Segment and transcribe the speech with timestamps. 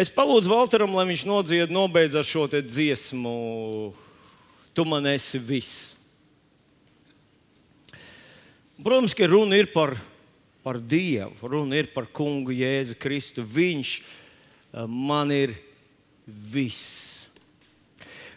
[0.00, 3.32] Es palūdzu Valteram, lai viņš nodzied, nobeidz ar šo dziesmu.
[4.72, 5.90] Tu man esi viss.
[8.80, 9.92] Protams, ka runa ir par,
[10.64, 13.44] par Dievu, runa ir par Kungu Jēzu Kristu.
[13.44, 15.52] Viņš eh, man ir
[16.24, 17.28] viss.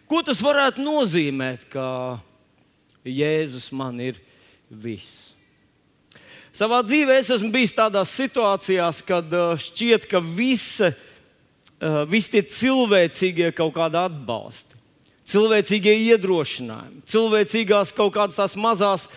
[0.04, 2.20] Ko tas varētu nozīmēt, ka
[3.08, 4.20] Jēzus man ir
[4.68, 5.32] viss?
[6.52, 11.10] Savā dzīvē es esmu bijis tādās situācijās, kad eh, šķiet, ka visa uh,
[12.10, 14.80] visi tie cilvēcīgie kaut kādi atbalsti,
[15.30, 19.08] cilvēcīgie iedrošinājumi, cilvēcīgās kaut kādas tās mazās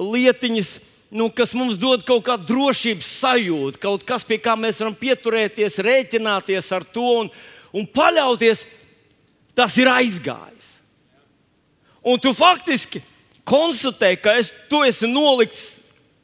[0.00, 0.72] lietiņas,
[1.16, 5.80] nu, kas mums dod kaut kādu drošības sajūtu, kaut kas, pie kā mēs varam pieturēties,
[5.84, 7.30] rēķināties ar to un,
[7.76, 8.64] un paļauties,
[9.56, 10.68] tas ir aizgājis.
[12.06, 13.02] Un tu faktiski
[13.44, 15.66] konstatē, ka es, tu esi nolikts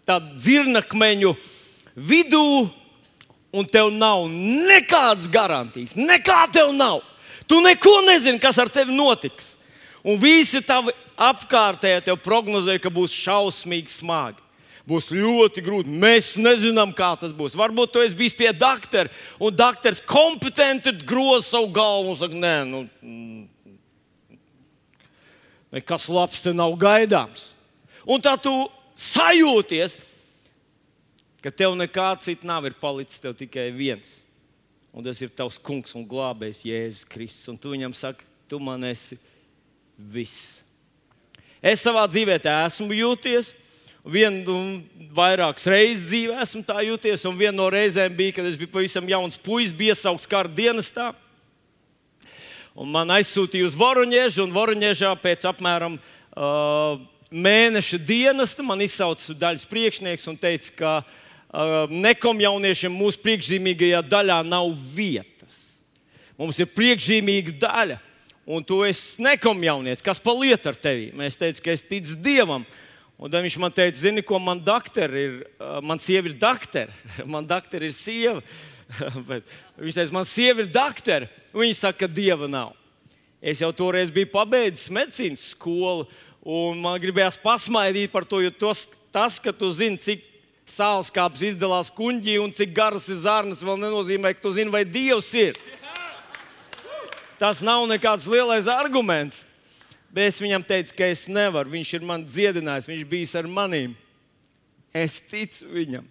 [0.07, 1.35] tādā dzirnakmeņu
[1.97, 2.71] vidū,
[3.57, 5.97] un tev nav nekādas garantijas.
[5.97, 7.03] Nekā tev nav.
[7.49, 9.55] Tu neko nezini, kas ar tevi notiks.
[10.07, 14.43] Un visi tavi apkārtējie tev prognozēja, ka būs šausmīgi smagi.
[14.87, 15.91] Būs ļoti grūti.
[15.91, 17.57] Mēs nezinām, kā tas būs.
[17.59, 19.11] Varbūt tu esi bijis pie doktora,
[19.43, 24.37] un doktors kompetenti groza savu galvu un saka, nē, nu, mm,
[25.75, 27.49] nekas labs te nav gaidāms.
[28.07, 28.53] Un tā tu
[28.95, 29.99] sajūties,
[31.47, 34.17] ka tev nekā cita nav, palicis tev tikai viens.
[34.91, 37.51] Un tas ir tavs kungs un glābējs Jēzus Kristus.
[37.53, 39.19] Un tu viņam saki, tu man esi
[39.95, 40.65] viss.
[41.63, 43.53] Es savā dzīvē esmu jūties.
[44.07, 44.83] Vienu
[45.15, 49.07] vairākas reizes dzīvē esmu tā jūties, un viena no reizēm bija, kad es biju pavisam
[49.11, 51.09] jauns puisis, bija iesaukts kara dienestā.
[52.75, 57.03] Un man aizsūtīja uz Voroņiežu, un Voroņiežā pēc apmēram uh,
[57.35, 60.93] mēneša dienesta man izsauca daļas priekšnieks un teica, ka
[61.51, 65.63] uh, nekomjauniešiem mūsu priekšzīmīgajā daļā nav vietas.
[66.37, 67.99] Mums ir priekšzīmīga daļa,
[68.47, 70.05] un tu esi nekomjaunietis.
[70.05, 71.11] Kas pa lietu ar tevi?
[71.17, 72.67] Mēs teicām, ka es ticu Dievam.
[73.17, 75.37] Un tad viņš man teica, zini, ko man doktori ir.
[75.81, 76.93] Man sieva ir doktora,
[77.33, 78.43] man doktora ir sieva.
[79.81, 81.31] viņš teica, man sieva ir doktora.
[81.57, 82.75] Viņa saka, ka Dieva nav.
[83.41, 86.07] Es jau toreiz biju pabeidzis medicīnas skolu,
[86.43, 90.25] un man gribējās pasmaidīt par to, jo tos, tas, ka tu zini, cik
[90.67, 94.85] sāls kāpnes izdalās kuģī un cik garas ir zarnas, vēl nenozīmē, ka tu zini, vai
[94.85, 95.59] Dievs ir.
[97.41, 99.45] Tas nav nekāds lielais arguments.
[100.11, 101.75] Bet es viņam teicu, ka es nevaru.
[101.75, 103.93] Viņš ir man dziedinājis, viņš bija ar maniem.
[104.97, 106.07] Es ticu viņam.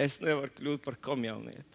[0.00, 1.73] Es nevaru kļūt par komjaunieti.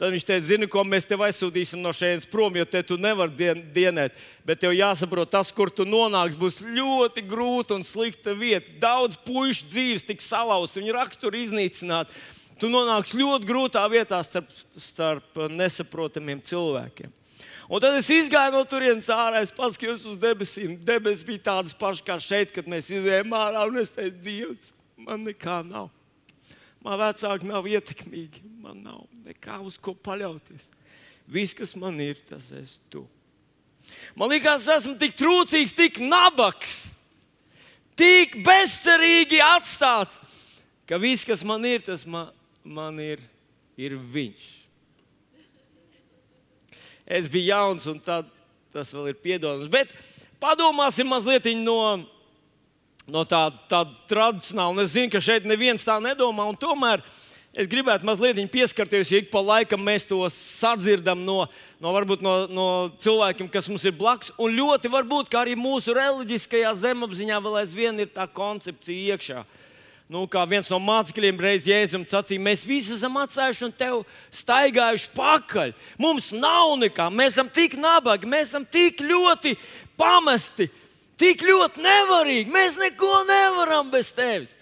[0.00, 3.34] Tad viņš teica, zini, ko mēs tev aizsūtīsim no šejienes prom, jo te tu nevari
[3.36, 4.14] dien, dienēt.
[4.48, 8.72] Bet tev jāsaprot, tas, kur tu nonāksi, būs ļoti grūta un slikta vieta.
[8.80, 12.16] Daudz puikas dzīves tiks salauzts, viņu raksturu iznīcināt.
[12.56, 14.48] Tu nonāksi ļoti grūtā vietā starp,
[14.80, 17.12] starp nesaprotamiem cilvēkiem.
[17.68, 20.78] Un tad es gāju no turienes ārā, es paskatījos uz debesīm.
[20.80, 23.68] Debesis bija tādas pašas kā šeit, kad mēs izējām ārā.
[23.84, 25.92] Es teicu, Dievs, man nekā nav.
[26.80, 30.70] Man vecāki nav ietekmīgi, man nav nekā uz ko paļauties.
[31.30, 33.02] Viss, kas man ir, tas esmu tu.
[34.16, 36.94] Man liekas, esmu tik trūcīgs, tik nabaks,
[37.98, 40.20] tik bezcerīgi atstāts,
[40.88, 42.32] ka viss, kas man ir, tas man,
[42.64, 43.22] man ir,
[43.76, 44.48] ir viņš.
[47.10, 48.28] Es biju jauns, un tad,
[48.72, 49.70] tas vēl ir piedodams.
[49.70, 49.92] Bet
[50.40, 51.80] padomāsim mazliet no
[53.08, 54.84] no tāda, tāda tradicionāla.
[54.84, 56.46] Es zinu, ka šeit neviens tā nedomā.
[56.60, 57.02] Tomēr
[57.56, 61.44] es gribētu mazliet pieskarties, ja ik pa laikam mēs to sadzirdam no,
[61.80, 62.66] no, no, no
[63.02, 64.34] cilvēkiem, kas mums ir blakus.
[64.38, 69.44] Un ļoti varbūt arī mūsu reliģiskajā zemapziņā vēl aizvien ir tā koncepcija iekšā.
[70.10, 74.00] Nu, kā viens no mācekļiem reiz Jēzum sacīja, mēs visi esam atstājuši un tev
[74.34, 75.70] staigājuši pakaļ.
[76.02, 79.54] Mums nav nekā, mēs esam tik nabagi, mēs esam tik ļoti
[79.94, 80.66] pamesti
[81.20, 82.50] tik ļoti nevarīgi.
[82.52, 84.56] Mēs neko nevaram bez tevis.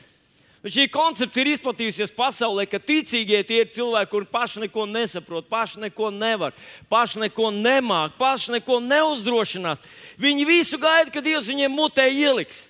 [0.68, 5.84] Šī koncepcija ir izplatījusies pasaulē, ka ticīgie tie ir cilvēki, kuriem paši neko nesaprot, paši
[5.86, 6.56] neko nevar,
[6.90, 9.80] paši neko nemāk, paši neko neuzdrošinās.
[10.18, 12.66] Viņi visu gaida, kad Dievs viņiem mutē ieliks.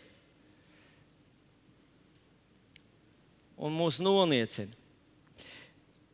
[3.56, 4.77] Un mūs noniecina.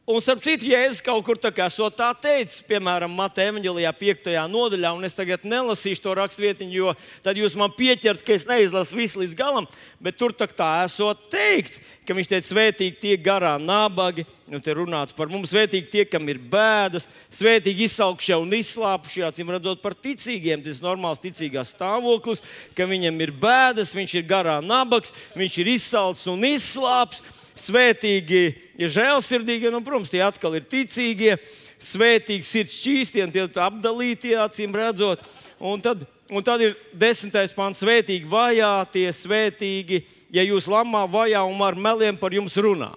[0.04, 4.26] Un, starp citu, Jēzus kaut kur tā kā so tā teicis, piemēram, Mateja evanģelijā, 5.
[4.52, 6.90] nodaļā, un es tagad nelasīšu to rakstvietiņu, jo
[7.24, 9.64] tad jūs man pieķert, ka es neizlasu visu līdz galam,
[10.04, 14.74] bet tur tā, tā esot teikts, ka viņš teica, svētīgi tie garā nabagi, un te
[14.76, 19.96] runāts par mums, svētīgi tie, kam ir bēdas, svētīgi izsaukšie un izslāpušie, acīm redzot par
[19.96, 22.44] ticīgiem, tas ir normāls ticīgās stāvoklis,
[22.76, 27.24] ka viņam ir bēdas, viņš ir garā nabags, viņš ir izsalcis un izslāpis
[27.58, 28.42] svētīgi
[28.80, 31.38] ir žēlsirdīgi, un, protams, tie atkal ir ticīgie.
[31.84, 35.20] svētīgi sirds šķīstiem, tie apdalītie acīm redzot.
[35.60, 41.60] Un tad, un tad ir desmitais pāns, svētīgi vajātie, svētīgi, ja jūs lamā vajā un
[41.60, 42.94] ar meliem par jums runā.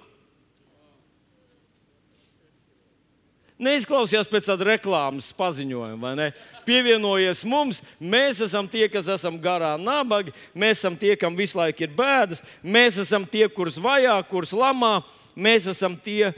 [3.57, 6.27] Neizklausījās pēc tāda reklāmas paziņojuma, vai ne?
[6.67, 11.85] Pievienojies mums, mēs esam tie, kas esam garā nabagi, mēs esam tie, kam visu laiku
[11.85, 14.97] ir bēdas, mēs esam tie, kurus vajā, kurus lamā,
[15.31, 16.33] mēs esam tie,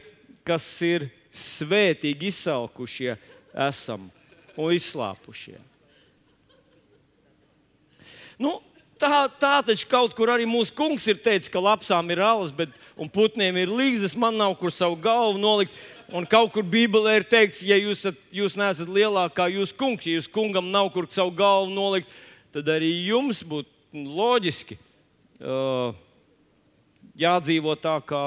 [0.46, 3.18] kas ir svētīgi izsalkušie,
[3.70, 4.10] esam
[4.60, 5.58] un izslāpušie.
[8.40, 8.60] Nu,
[9.00, 12.72] tā, tā taču kaut kur arī mūsu kungs ir teicis, ka lapsām ir alas, bet
[13.14, 15.76] putniem ir līdzes, man nav kur savu galvu nolikt.
[16.10, 20.16] Un kaut kur Bībelē ir teikts, ja jūs, esat, jūs neesat lielākā jūsu kungs, ja
[20.16, 22.10] jūs kungam nav kur savu galvu nolikt,
[22.56, 23.70] tad arī jums būtu
[24.18, 25.94] loģiski uh,
[27.14, 28.24] jādzīvo tā, kā,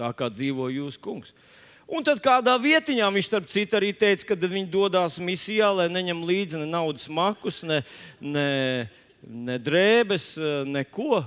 [0.00, 1.36] tā kā dzīvo jūsu kungs.
[1.90, 6.24] Un tad kādā vietiņā viņš, starp citu, arī teica, ka viņi dodas misijā, lai neņem
[6.24, 7.82] līdzi ne naudas makus, ne,
[8.24, 8.88] ne,
[9.20, 10.32] ne drēbes,
[10.64, 11.26] neko,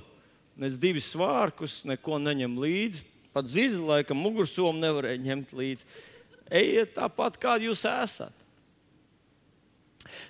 [0.58, 3.13] ne divus svārkus, neko neņem līdzi.
[3.34, 5.88] Pat zīzi laikam mugursomu nevarēja ņemt līdzi.
[6.54, 8.34] Ejiet tāpat, kā jūs esat.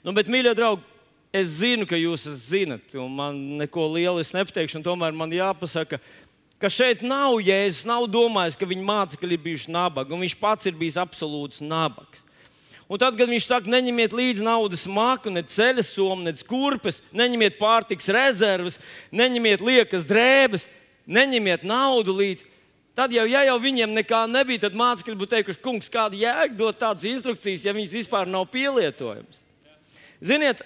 [0.06, 0.86] Nu, bet, mīļie draugi,
[1.36, 6.00] es zinu, ka jūs zinat, un man neko lielu nepateikšu, un tomēr man jāpasaka,
[6.62, 10.70] ka šeit nav jēzus, nav domājis, ka viņa mācekļi ir bijuši nabagi, un viņš pats
[10.70, 12.24] ir bijis absolūts nabags.
[12.88, 17.58] Un tad, kad viņš saka, neņemiet līdzi naudas māku, ne ceļa somu, ne kurpes, neņemiet
[17.58, 18.78] pārtiks rezerves,
[19.12, 20.68] neņemiet liekas drēbes,
[21.10, 22.46] neņemiet naudu līdzi.
[22.94, 26.78] Tad jau, ja jau viņiem nekā nebija, tad mācekļi būtu teikuši, kungs, kāda jēga dot
[26.78, 29.42] tādas instrukcijas, ja viņas vispār nav pielietojamas.
[30.24, 30.62] Ziniet,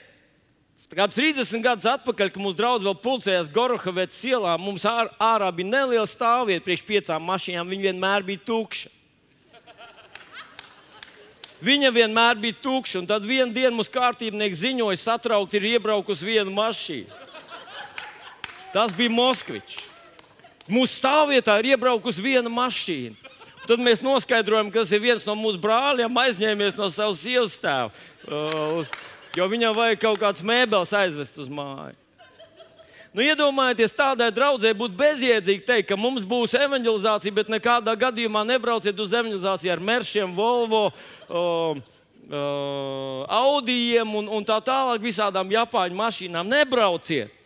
[0.88, 5.68] Kāds 30 gadus atpakaļ, kad mūsu draugs vēl pulcējās Gorohavetas ielā, mums ār, ārā bija
[5.68, 7.68] neliela stāvvieta priekš piecām mašīnām.
[7.68, 8.94] Viņa vienmēr bija tukša.
[11.68, 16.54] Viņa vienmēr bija tukša, un tad vienā dienā mums kārtībnieks ziņoja, satraukti ir iebraukusi viena
[16.56, 17.20] mašīna.
[18.72, 19.87] Tas bija Moskvičs.
[20.68, 23.16] Mūsu stāvvietā ir iebraukusi viena mašīna.
[23.68, 27.92] Tad mēs noskaidrojam, ka tas ir viens no mūsu brāļiem, aizņēmies no savas sievas tēva.
[28.28, 28.88] Uh,
[29.36, 31.96] jo viņam vajag kaut kādas mēbeles aizvest uz māju.
[33.16, 39.00] Nu, iedomājieties, tādai draudzē būtu bezjēdzīgi teikt, ka mums būs evanģelizācija, bet nekādā gadījumā nebrauciet
[39.02, 41.80] uz evanģelizāciju ar Meršiem, Volvo, uh,
[42.28, 46.52] uh, Audijiem un, un tā tālāk, visādām Japāņu mašīnām.
[46.52, 47.37] Nebrauciet!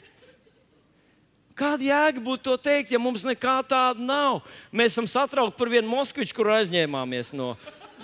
[1.58, 4.42] Kāda jēga būtu to teikt, ja mums nekā tāda nav?
[4.72, 7.54] Mēs esam satraukti par vienu moskviču, kur aizņēmāmies no,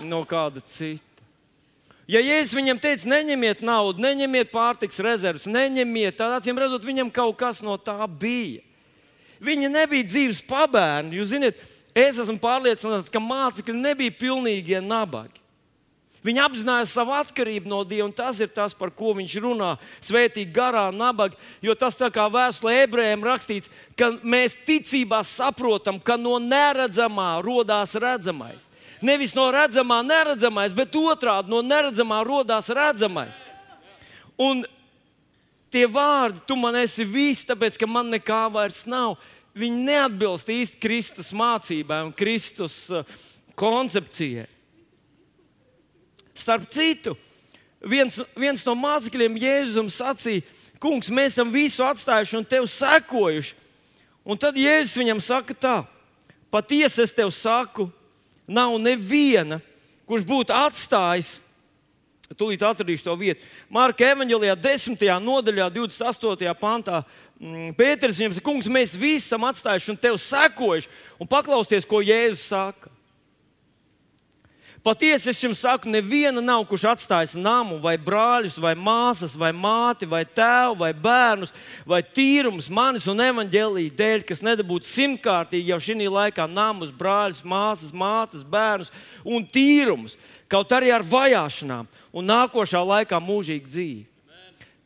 [0.03, 1.03] no kāda cita.
[2.07, 7.35] Ja Jēzus viņam teica, neņemiet naudu, neņemiet pārtiks rezerves, neņemiet, tad acīm redzot, viņam kaut
[7.39, 8.63] kas no tā bija.
[9.43, 11.19] Viņa nebija dzīves pabērni.
[11.19, 11.59] Jūs zināt,
[11.91, 15.43] es esmu pārliecināts, ka mācekļi nebija pilnīgie nabagi.
[16.27, 19.69] Viņi apzinājās savu atkarību no Dieva, un tas ir tas, par ko viņš runā.
[20.03, 26.17] Svētīgi garā, nabaga, jo tas tā kā vēstulē ebrejiem rakstīts, ka mēs ticībā saprotam, ka
[26.19, 28.65] no neredzamā radās redzamais.
[28.99, 33.39] Nevis no redzamā neredzamais, bet otrādi no neredzamā radās redzamais.
[34.35, 34.65] Un
[35.71, 39.15] tie vārdi, tu man esi viss, tāpēc ka man nekā vairs nav,
[39.57, 43.07] viņi neatbilst īsti Kristus mācībai un Kristus uh,
[43.55, 44.49] koncepcijai.
[46.37, 47.15] Starp citu,
[47.81, 50.45] viens, viens no mācekļiem Jēzum sacīja,
[50.77, 53.55] Kungs, mēs esam visu atstājuši un tev sekojuši.
[54.27, 55.75] Un tad Jēzus viņam saka, tā,
[56.53, 57.87] patiesi es tev saku,
[58.45, 59.61] nav neviena,
[60.07, 61.37] kurš būtu atstājis.
[62.37, 63.45] Tūlīt atradīšu to vietu.
[63.71, 65.05] Marka evanģēlijā, 10.
[65.23, 66.51] nodaļā, 28.
[66.59, 67.05] pantā.
[67.39, 70.91] Mm, Pēters viņam saka, kungs, mēs visi esam atstājuši un tev sekojuši.
[71.23, 72.91] Un paklausieties, ko Jēzus saka.
[74.87, 80.07] Patiesi es jums saku, neviena nav, kurš atstājis namu, vai brāļus, vai māsas, vai māti,
[80.07, 81.51] vai tēvu, vai bērnus,
[81.83, 87.91] vai tīrumus manis un evaņģēlīja dēļ, kas nedabūtu simtkārtīgi jau šī laikā namus, brāļus, māsas,
[87.91, 88.93] mātes, bērnus
[89.27, 90.15] un tīrumus,
[90.47, 94.16] kaut arī ar vajāšanām un nākošā laikā mūžīgu dzīvi.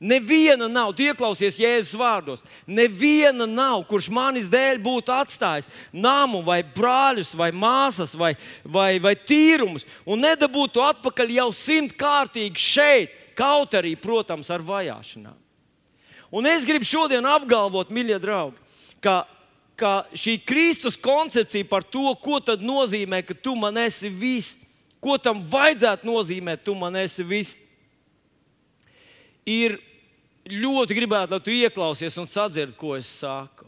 [0.01, 2.41] Neviena nav, tu ieklausies Jēzus vārdos.
[2.65, 8.31] Neviena nav, kurš manis dēļ būtu atstājis namu, vai brāļus, vai māsas, vai,
[8.65, 15.38] vai, vai tīrumus, un nedabūtu atpakaļ jau simtkārtīgi šeit, kaut arī, protams, ar vajāšanām.
[16.34, 18.58] Un es gribu šodien apgalvot, mīļie draugi,
[19.05, 19.20] ka,
[19.77, 24.58] ka šī Kristus koncepcija par to, ko nozīmē, ka tu man esi viss,
[24.98, 27.62] ko tam vajadzētu nozīmēt, tu man esi viss,
[29.46, 29.77] ir
[30.50, 33.67] ļoti gribētu, lai tu ieklausies un sadzirdi, ko es saku.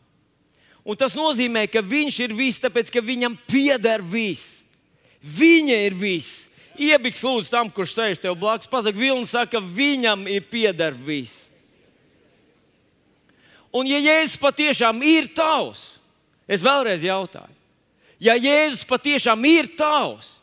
[0.83, 4.63] Un tas nozīmē, ka viņš ir viss, tāpēc ka viņam pieder viss.
[5.23, 6.49] Viņa ir viss.
[6.75, 8.67] Iebiks lūdzu tam, kurš sēž tev blakus.
[8.67, 11.53] Pasaka, Vilnis saka, viņam ir pieder viss.
[13.73, 15.95] Un ja Jēzus patiešām ir tavs,
[16.45, 17.55] es vēlreiz jautāju,
[18.21, 20.35] ja Jēzus patiešām ir tavs,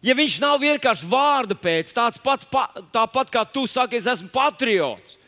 [0.00, 4.30] ja viņš nav vienkārši vārda pēc, tāds pats, pa, tāpat kā tu saki, es esmu
[4.32, 5.19] patriots.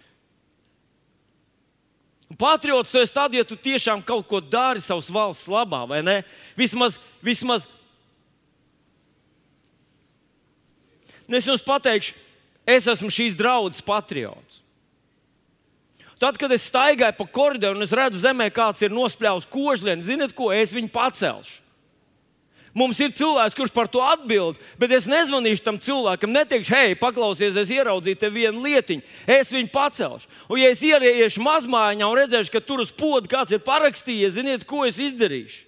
[2.39, 6.19] Patriots tu esi tad, ja tu tiešām kaut ko dari savas valsts labā, vai ne?
[6.59, 7.67] Vismaz, vismaz.
[11.27, 12.15] Nu, es jums pateikšu,
[12.69, 14.61] es esmu šīs draudzes patriots.
[16.23, 20.37] Tad, kad es staigāju pa koridoru un es redzu zemē, kāds ir nospļāvis kožlienu, ziniet,
[20.39, 21.62] ko es viņu pacelšu.
[22.73, 27.59] Mums ir cilvēks, kurš par to atbild, bet es nezvanīšu tam cilvēkam, neteikšu, hei, paklausies,
[27.61, 30.31] es ieraudzīju te vienu lietiņu, es viņu pacelšu.
[30.49, 34.65] Un, ja es ieriešu mazmaiņā un redzēšu, ka tur uz poda kāds ir parakstījis, ziniet,
[34.69, 35.67] ko es izdarīšu?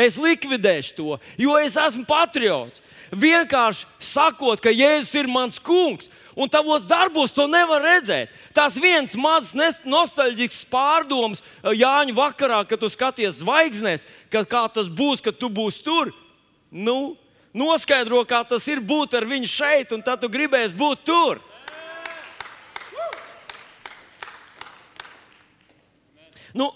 [0.00, 2.82] Es likvidēšu to, jo es esmu patriots.
[3.10, 6.08] Vienkārši sakot, ka Jēzus ir mans kungs,
[6.38, 8.30] un tavos darbos to nevar redzēt.
[8.54, 9.52] Tas viens mazs
[9.84, 15.50] nostalģisks pārdoms eh, Jāņa vakarā, kad tu skaties zvaigznēs, ka kā tas būs, kad tu
[15.52, 16.12] būsi tur.
[16.70, 17.16] Nu,
[17.52, 21.42] noskaidro, kā tas ir būt ar viņu šeit, un tad tu gribēsi būt tur.
[26.54, 26.72] Nu,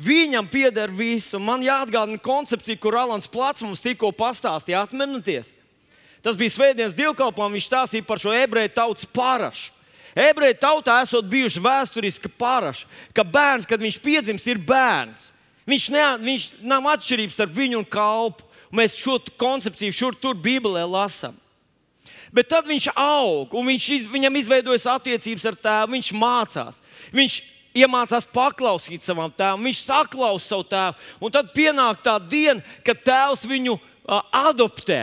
[0.00, 4.86] Viņam pieder viss, un man jāatgādina koncepcija, kur Alans Plats mums tikko pastāstīja.
[4.86, 5.50] Atcerieties,
[6.24, 7.56] Tas bija Svētdienas dievkalpojums.
[7.56, 9.72] Viņš stāstīja par šo ebreju tautas parašu.
[10.18, 15.30] Ebreju tautā esot bijuši vēsturiski paraši, ka bērns, kad viņš piedzimst, ir bērns.
[15.70, 18.46] Viņš, ne, viņš nav atšķirības starp viņu un kalpu.
[18.74, 21.34] Mēs šo koncepciju šur tur Bībelē lasām.
[22.30, 26.78] Bet tad viņš aug, un viņš, viņam izveidojas attiecības ar tēvu, viņš mācās.
[27.14, 27.40] Viņš
[27.74, 31.08] iemācās paklausīt savam tēvam, viņš saklausa savu tēvu.
[31.22, 35.02] Un tad pienāk tā diena, kad tēvs viņu uh, adoptē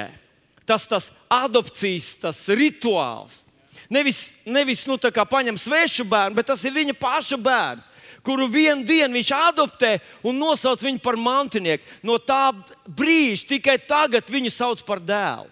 [0.67, 3.43] tas, tas adopcijas tas rituāls.
[3.89, 7.85] Nevis, nevis nu, paņem svešu bērnu, bet tas ir viņa paša bērns,
[8.25, 9.93] kuru vienu dienu viņš adoptē
[10.27, 11.85] un nosauc viņu par mantinieku.
[12.03, 12.51] No tā
[12.83, 15.47] brīža tikai tagad viņu sauc par dēlu.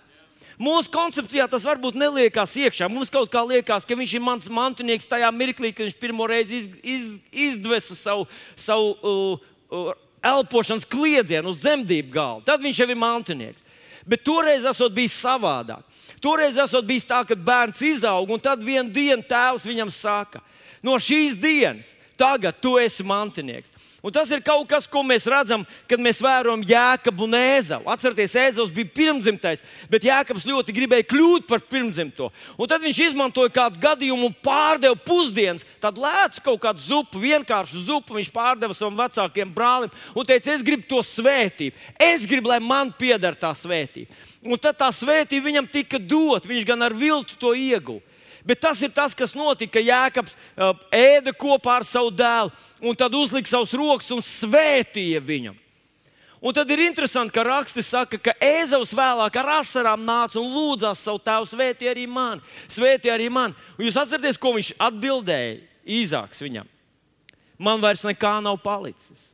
[0.56, 2.88] Mūsu koncepcijā tas varbūt neliekās iekšā.
[2.92, 6.62] Mums kaut kā liekas, ka viņš ir mans mantinieks tajā mirklī, kad viņš pirmo reizi
[6.62, 7.10] iz, iz,
[7.50, 9.92] izdvesa savu, savu uh, uh,
[10.24, 12.48] elpošanas kliedzienu uz zemdību galdu.
[12.48, 13.68] Tad viņš jau ir mantinieks.
[14.08, 15.84] Bet toreiz esot bijis savādāk.
[16.24, 20.42] Toreiz esot bijis tā, ka bērns izaug, un tad vienā dienā tēvs viņam saka,
[20.84, 23.72] no šīs dienas tagad tu esi mantinieks.
[24.06, 27.88] Un tas ir kaut kas, ko mēs redzam, kad mēs vērojam Jēkabu un Ēzavu.
[27.90, 32.28] Atcerieties, Ēzavs bija pirmdzimtais, bet Jēkabs ļoti gribēja kļūt par pirmdzimto.
[32.54, 35.66] Un tad viņš izmantoja kādu gadījumu un pārdeva pusdienas.
[35.82, 38.20] Tad lēca kaut kādu zupu, vienkāršu zupu.
[38.20, 41.74] Viņš pārdeva savam vecākiem brālim un teica, es gribu to svētību.
[41.98, 44.14] Es gribu, lai man pieder tā svētība.
[44.46, 46.46] Un tad tā svētība viņam tika dot.
[46.46, 48.04] Viņš gan ar viltu to ieguva.
[48.46, 49.82] Bet tas ir tas, kas notika.
[49.82, 52.52] Jēkabs uh, ēda kopā ar savu dēlu,
[52.86, 55.58] un tad uzlika savus rokas un svētīja viņam.
[56.46, 61.02] Un tad ir interesanti, ka rakstis saka, ka Ēzavs vēlāk ar asarām nāca un lūdzās
[61.02, 62.44] savu tēvu, svētī arī mani.
[62.70, 63.58] Svētī arī mani.
[63.80, 65.56] Un jūs atcerieties, ko viņš atbildēja
[65.98, 66.70] īzāks viņam?
[67.58, 69.32] Man vairs nekā nav palicis.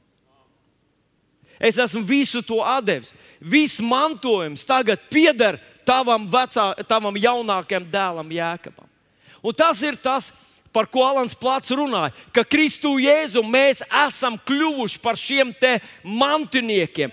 [1.62, 3.14] Es esmu visu to devis.
[3.40, 8.88] Viss mantojums tagad pieder tavam, vecā, tavam jaunākajam dēlam, Jēkabam.
[9.42, 10.32] Un tas ir tas,
[10.74, 15.52] par ko Alans Plats runāja, ka Kristu Jēzu mēs esam kļuvuši par šiem
[16.02, 17.12] mantiniekiem.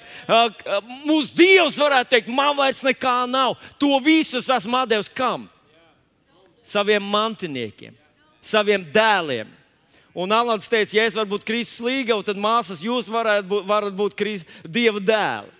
[1.05, 3.57] Mūsu Dievs varētu teikt, man vairs nekā nav.
[3.81, 5.49] To visu esmu devis kam?
[6.65, 7.97] Saviem mantiniekiem,
[8.41, 9.58] saviem dēliem.
[10.19, 13.95] Un Alans teica, ja es varu būt Kristus līgava, tad māsas jūs varat būt, varat
[13.95, 15.55] būt Kristus, Dieva dēli.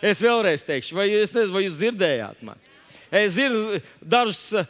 [0.00, 2.70] Es vēlreiz teikšu, vai, es nezinu, vai jūs dzirdējāt mani.
[3.10, 4.64] Es zinu, dažs uh,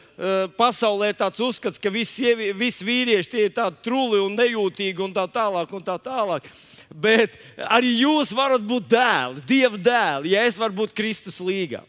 [0.56, 5.70] pasaulē tāds uzskats, ka visi, visi vīrieši ir tādi truli un nejūtīgi un tā tālāk.
[5.76, 6.48] Un tā tālāk.
[6.90, 7.36] Bet
[7.68, 11.84] arī jūs varat būt dēli, Dieva dēli, ja es varu būt Kristus līgā.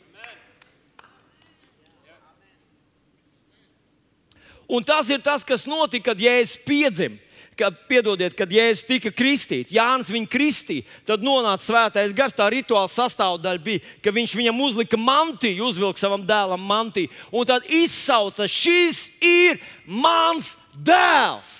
[4.71, 7.19] Un tas ir tas, kas notika, kad Jēzus piedzima
[7.61, 12.35] kad, piedodiet, kad Jēzus tika kristīts, Jānis viņu kristīja, tad nonāca svētais gars.
[12.37, 17.67] Tā rituāla sastāvdaļa bija, ka viņš viņam uzlika mantiju, uzvilka savam dēlam mantiju, un tad
[17.69, 21.57] izsauca: Šis ir mans dēls!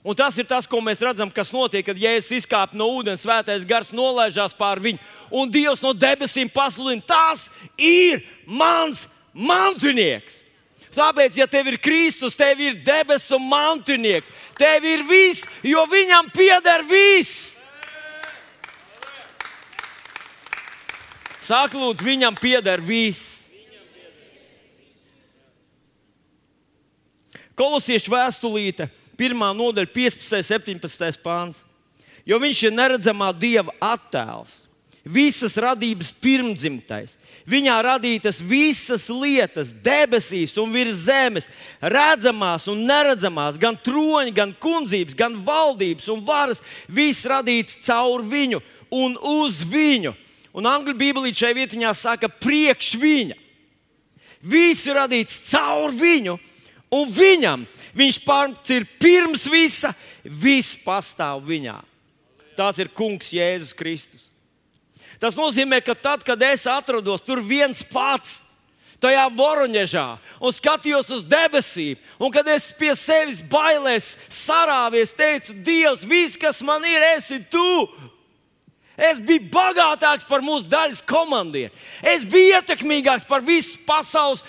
[0.00, 3.66] Un tas ir tas, ko mēs redzam, kas notiek, kad Jēzus izkāpa no ūdens, svētais
[3.68, 10.49] gars nolaižās pār viņu, un Dievs no debesīm pasludina: Tas ir mans mantinieks!
[10.90, 16.82] Tāpēc, ja tev ir Kristus, tev ir debesu mantinieks, tev ir viss, jo viņam pieder
[16.88, 17.60] viss.
[21.40, 23.38] Saka, lūdzu, viņam pieder viss.
[27.58, 28.86] Kolosiešu vēstulīte,
[29.18, 29.42] 1.
[29.58, 30.38] nodaļa, 15.
[30.38, 31.20] un 17.
[31.20, 31.64] pāns.
[32.24, 34.69] Jo viņš ir neredzamā dieva attēls,
[35.10, 37.16] visas radības pirmdzimtais.
[37.50, 41.48] Viņā radītas visas lietas, debesīs un virs zemes,
[41.82, 46.62] redzamās un neredzamās, gan troņi, gan kundzības, gan valdības un varas.
[46.86, 50.14] Viss radīts caur viņu un uz viņu.
[50.54, 53.36] Un angļu bībelī šajā vietā saka, priekš viņa.
[54.40, 56.38] Viss ir radīts caur viņu
[56.94, 57.66] un viņam.
[57.94, 61.80] Viņš pats ir pirms visa, viss pastāv viņā.
[62.56, 64.29] Tas ir Kungs Jēzus Kristus.
[65.20, 68.40] Tas nozīmē, ka tad, kad es atrados tur viens pats,
[69.00, 70.06] tajā voroņežā,
[70.44, 76.60] un skatījos uz debesīm, un kad es pie sevis bailēs sarāvies, teicu, Dievs, viss, kas
[76.64, 77.88] man ir, esi tu.
[79.00, 81.72] Es biju bagātāks par mūsu daļas komandiem.
[82.04, 84.44] Es biju ietekmīgāks par visu pasaules,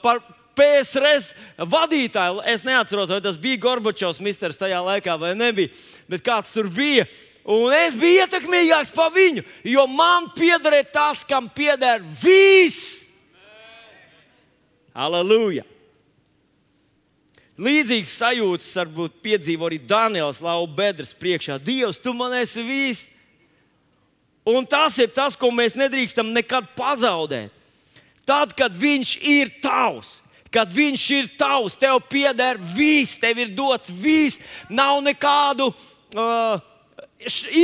[0.00, 0.22] par
[0.56, 1.34] PSRS
[1.68, 2.40] vadītāju.
[2.48, 5.72] Es neatceros, vai tas bija Gorbačovs, misters tajā laikā vai nebija,
[6.08, 7.04] bet kāds tur bija.
[7.44, 13.10] Un es biju ietekmīgāks par viņu, jo man piederēja tas, kam pieder viss.
[14.92, 15.64] Aleluja!
[17.60, 21.58] Līdzīgs sajūtas varbūt piedzīvo arī Daniels Laubedrs priekšā.
[21.60, 23.08] Dievs, tu man esi viss!
[24.48, 27.52] Un tas ir tas, ko mēs nedrīkstam nekad pazaudēt.
[28.24, 30.20] Tad, kad viņš ir tavs,
[30.52, 36.62] kad viņš ir tavs, tev pieder viss, tev ir dots viss, nav nekādu uh,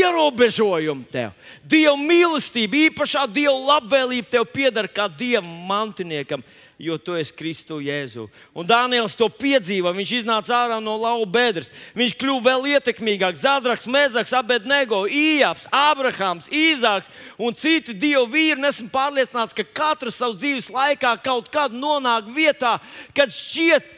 [0.00, 1.32] ierobežojumu tev.
[1.64, 6.44] Dieva mīlestība, īpašā Dieva labvēlība tev pieder kā Dieva mantiniekam
[6.78, 8.26] jo tu esi Kristu Jēzu.
[8.52, 9.90] Un Daniels to piedzīvo.
[9.96, 11.70] Viņš iznāca ārā no lauva bedres.
[11.96, 13.42] Viņš kļuva vēl ietekmīgāks.
[13.44, 17.10] Zadraks, Mezaks, Abednego, Ijāps, Abrahams, Īzāks
[17.40, 18.60] un citi dievu vīri.
[18.68, 22.76] Esmu pārliecināts, ka katrs savas dzīves laikā kaut kad nonāk vietā,
[23.16, 23.92] kad šķiet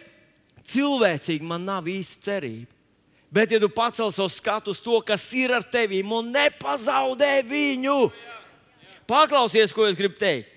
[0.69, 2.78] cilvēcīgi man nav īsti cerība.
[3.33, 7.99] Bet, ja tu pacel savu skatu uz to, kas ir ar tevi, un nepazaudē viņu,
[9.09, 10.55] paklausies, ko es gribu teikt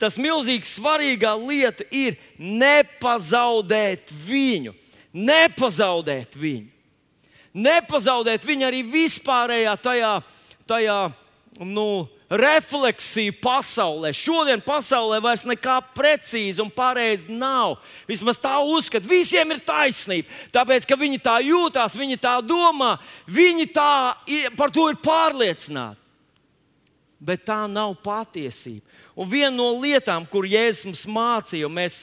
[0.00, 4.72] tas milzīgi svarīgā lieta ir nepazaudēt viņu.
[5.12, 6.70] Nepazaudēt viņu.
[7.50, 10.12] Nepazaudēt viņu arī vispārējā tajā,
[10.70, 10.98] tajā
[11.66, 14.12] nu, refleksija pasaulē.
[14.14, 17.80] Šodien pasaulē vairs nekā precīzi un pareizi nav.
[18.08, 20.30] Vismaz tā uzskata, visiem ir taisnība.
[20.54, 22.94] Tāpēc, ka viņi tā jūtas, viņi tā domā,
[23.26, 24.14] viņi tā,
[24.58, 25.98] par to ir pārliecināti.
[27.20, 28.86] Bet tā nav patiesība.
[29.18, 31.98] Un viena no lietām, kur Jēzus mums mācīja, mēs,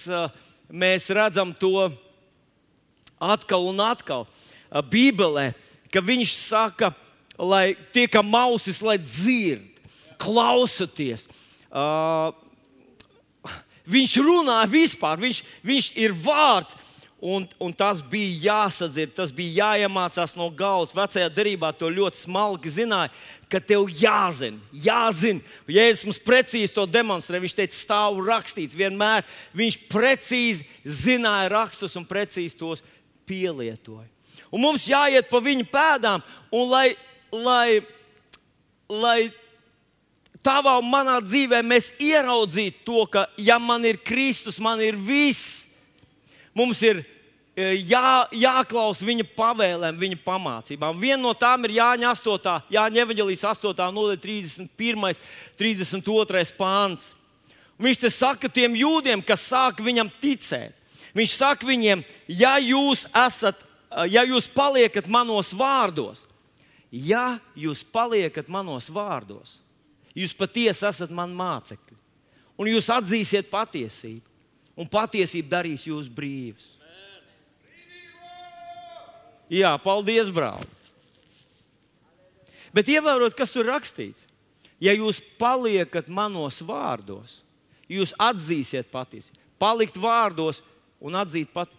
[0.69, 1.87] mēs redzam to
[3.17, 4.27] atkal un atkal
[4.91, 5.53] Bībelē,
[5.89, 6.91] ka viņš saka,
[7.39, 9.63] lai tie, kam ausis, lai dzird,
[10.21, 11.27] klausoties.
[11.67, 12.33] Uh,
[13.87, 16.77] viņš runā vispār, viņš, viņš ir vārds.
[17.17, 20.93] Un, un tas bija jāsadzird, tas bija jāiemācās no galvas.
[20.93, 23.09] Vecajā darbā to ļoti smalki zināja,
[23.49, 25.41] ka tev jāzina, jāzina.
[25.65, 27.41] Jēzus mums precīzi to demonstrē.
[27.41, 29.25] Viņš teica, stāv rakstīts vienmēr.
[29.57, 32.85] Viņš precīzi zināja rakstus un precīzi tos
[33.25, 34.05] pielietoja.
[34.53, 36.21] Un mums jāiet pa viņa pēdām,
[36.53, 36.87] un lai,
[37.33, 37.81] lai,
[38.93, 39.19] lai
[40.47, 45.67] tavā un manā dzīvē mēs ieraudzītu to, ka, ja man ir Kristus, man ir viss
[46.57, 47.03] mums ir
[47.57, 50.97] e, jā, jāklaus viņa pavēlēm, viņa pamācībām.
[51.01, 52.55] Viena no tām ir Jāņa 8.
[52.73, 53.85] Jāņa evanģelijas 8.
[53.93, 55.21] nodaļa 31.
[55.59, 56.43] 32.
[56.57, 57.11] pāns.
[57.77, 60.73] Viņš te saka tiem jūdiem, kas sāk viņam ticēt.
[61.17, 63.61] Viņš saka viņiem, ja jūs esat,
[64.09, 66.25] ja jūs paliekat manos vārdos,
[66.91, 69.57] ja jūs paliekat manos vārdos,
[70.17, 71.97] jūs patiesi esat man mācekļi.
[72.57, 74.25] Un jūs atzīsiet patiesību
[74.77, 76.73] un patiesība darīs jūs brīvus.
[79.47, 80.63] Jā, paldies, brāl.
[82.75, 84.27] Bet ievērot, kas tur rakstīts.
[84.77, 87.39] Ja jūs paliekat manos vārdos,
[87.89, 89.39] jūs atzīsiet patiesību.
[89.57, 90.59] Palikt vārdos
[91.01, 91.71] un atzīt, pat,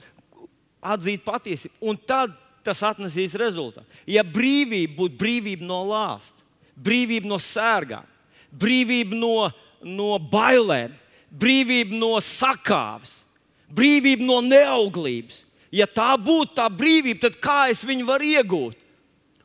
[0.83, 1.77] atzīt patiesību.
[1.87, 2.35] Un tad
[2.67, 3.87] tas atnesīs rezultātu.
[4.09, 6.43] Ja brīvība būtu brīvība no lāsta,
[6.75, 8.07] brīvība no sērgām,
[8.53, 9.51] brīvība no,
[9.83, 10.95] no bailēm,
[11.31, 13.21] brīvība no sakāves,
[13.69, 15.45] brīvība no neauglības.
[15.75, 18.85] Ja tā būtu tā brīvība, tad kā es viņu varu iegūt?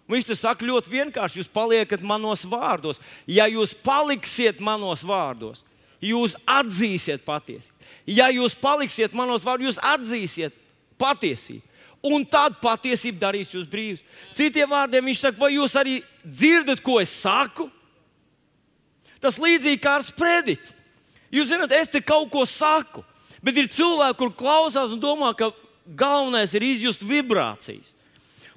[0.07, 2.99] Viņš te saka ļoti vienkārši, jūs paliekat manos vārdos.
[3.27, 5.63] Ja jūs paliksiet manos vārdos,
[6.03, 7.75] jūs atzīsiet patiesību.
[8.07, 10.55] Ja jūs paliksiet manos vārdos, jūs atzīsiet
[10.99, 11.63] patiesību.
[12.03, 14.03] Un tad patiesība darīs jūs brīvus.
[14.35, 17.69] Citiem vārdiem viņš saka, vai jūs arī dzirdat, ko es saku?
[19.23, 20.73] Tas līdzīgi kā ar sprediķi.
[21.33, 23.01] Jūs zināt, es te kaut ko saku,
[23.41, 25.49] bet ir cilvēki, kur klausās un domā, ka
[25.97, 27.95] galvenais ir izjust vibrācijas.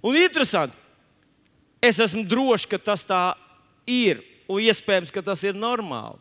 [0.05, 0.77] Un interesanti,
[1.81, 3.23] es esmu drošs, ka tas tā
[3.89, 6.21] ir, un iespējams, ka tas ir normāli.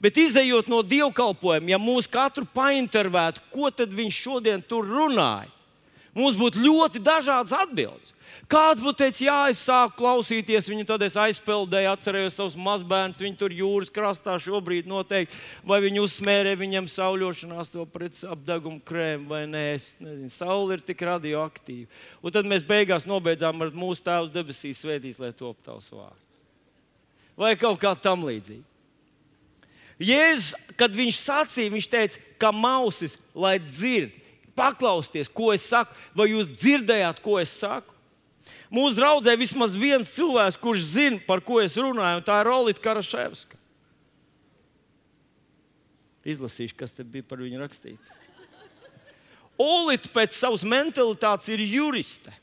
[0.00, 5.48] Bet izējot no dievkalpojuma, ja mūsu katru paintervētu, ko tad viņš šodien tur runāja,
[6.16, 8.12] mums būtu ļoti dažādas atbildes.
[8.50, 13.38] Kāds būtu teicis, jā, es sāku klausīties viņu, tad es aizpeldēju, atcerējos savus mazbērnus, viņi
[13.40, 15.34] tur jūras krastā šobrīd noteikti,
[15.66, 19.64] vai viņi uzsmērē viņam sauļošanās to pret apdegumu krēmu vai nē.
[19.76, 21.90] Es nezinu, saule ir tik radioaktīva.
[22.22, 26.22] Un tad mēs beigās nobeidzām ar mūsu Tēvs debesīs svētīs, lai top tavs vārds.
[27.36, 28.64] Vai kaut kā tam līdzīga.
[29.96, 34.12] Jēzus, kad viņš sacīja, viņš teica, ka mausis, lai dzird,
[34.56, 37.94] paklausties, ko es saku, vai jūs dzirdējāt, ko es saku?
[38.72, 42.82] Mūsu draudzē vismaz viens cilvēks, kurš zina, par ko es runāju, un tā ir Rolita
[42.82, 43.60] Karaševska.
[46.26, 48.10] Izlasīšu, kas te bija par viņu rakstīts.
[49.62, 52.34] Olita pēc savas mentalitātes ir juriste.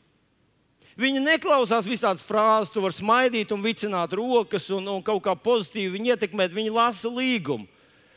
[0.98, 6.02] Viņa neklausās visādas frāzes, tu vari smaidīt un vicināt rokas un, un kaut kā pozitīvi
[6.14, 6.54] ietekmēt.
[6.54, 7.66] Viņa lasa līgumu.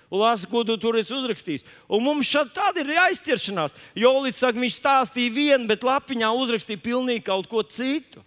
[0.06, 1.64] Un lasa, ko tu tur esi uzrakstījis.
[1.90, 3.74] Un mums šādi tāda ir aizķeršanās.
[3.98, 8.22] Jo līdz tam viņš stāstīja vienu, bet lapiņā uzrakstīja pilnīgi kaut ko citu.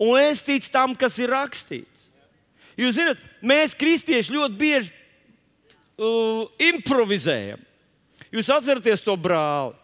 [0.00, 2.08] Un es ticu tam, kas ir rakstīts.
[2.80, 4.88] Jūs zināt, mēs, kristieši, ļoti bieži
[6.00, 7.60] uh, improvizējam.
[8.32, 9.76] Jūs atceraties to brāli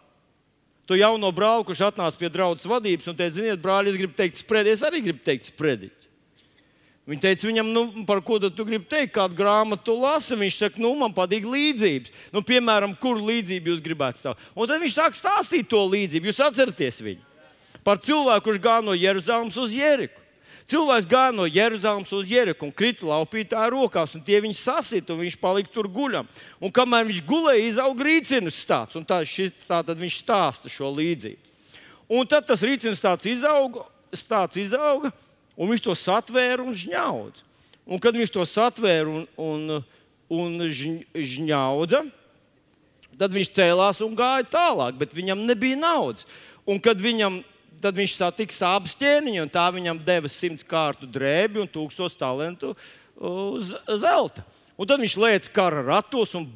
[0.88, 4.40] to jauno brāli, kurš atnāca pie draudzes vadības un teica, ziniet, brāli, es gribu teikt
[4.40, 5.97] sprediķi, es arī gribu teikt sprediķi.
[7.08, 10.36] Viņa teica, viņam, nu, par ko tu gribi teikt, kādu grāmatu tu lasi.
[10.36, 12.12] Viņš saka, nu, man patīk līdzības.
[12.34, 14.50] Nu, piemēram, kuru līdzību jūs gribētu stāstīt?
[14.52, 16.28] Un tad viņš sāk stāstīt to līdzību.
[16.28, 17.24] Jūs atceraties viņu
[17.86, 20.20] par cilvēku, kurš gāja no Jeruzalemes uz Jeriku.
[20.68, 25.22] Cilvēks gāja no Jeruzalemes uz Jeriku un krita laupītāja rokās, un tie viņu sasita, un
[25.22, 26.28] viņš palika tur guļam.
[26.60, 30.90] Un kamēr viņš gulēja, izauga rīcinas stāsts, un tā, šis, tā tad viņš stāsta šo
[30.98, 31.54] līdzību.
[32.12, 35.14] Un tad tas rīcinas stāsts izauga, stāsts izauga,
[35.58, 37.44] un viņš to satvēra un žņaudza.
[37.88, 39.78] Un kad viņš to satvēra un, un,
[40.30, 42.02] un žņaudza,
[43.18, 46.28] tad viņš cēlās un gāja tālāk, bet viņam nebija naudas.
[46.68, 47.40] Un kad viņam
[47.82, 52.74] tad viņš satika sāpes ķēniņu, un tā viņam deva simts kārtu drēbi un tūkstoš talantu
[53.98, 54.44] zelta.
[54.78, 56.46] Un tad viņš lēca kara ratos un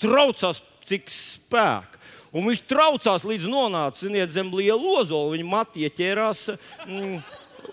[0.00, 2.00] traucās, cik spēka.
[2.32, 5.34] Un viņš traucās līdz nonāca ziniet, zem liela ozola.
[5.34, 6.46] Viņa matija ķērās
[6.86, 7.18] mm,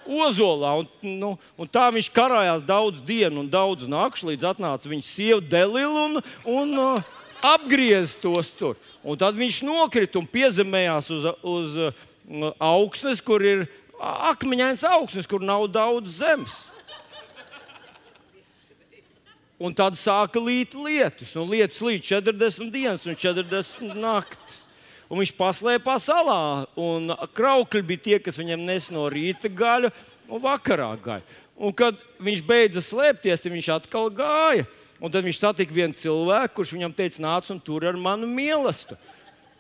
[0.10, 0.74] ozolā.
[0.82, 0.90] Un,
[1.22, 6.08] nu, un tā viņš karājās daudz dienu un daudz nakšu, līdz atnāca viņa sieva Delila
[6.08, 7.12] un, un uh,
[7.54, 8.80] apgriez tos tur.
[9.04, 11.78] Un tad viņš nokrita un piezemējās uz, uz
[12.60, 13.68] augsnes, kur ir
[14.00, 16.58] akmeņains augsnes, kur nav daudz zemes.
[19.60, 24.39] Un tad sāka līt lietus, un lietus līdz 40 dienas un 40 naktis.
[25.10, 29.90] Un viņš paslēpās salā, un kraukļi bija tie, kas viņam nes no rīta gaļu
[30.30, 31.38] un vakarā gaļu.
[31.60, 34.68] Un kad viņš beidza slēpties, tad viņš atkal gāja.
[35.00, 39.00] Un tad viņš satika vienu cilvēku, kurš viņam teica, nāc un tur ar manu mīlestību.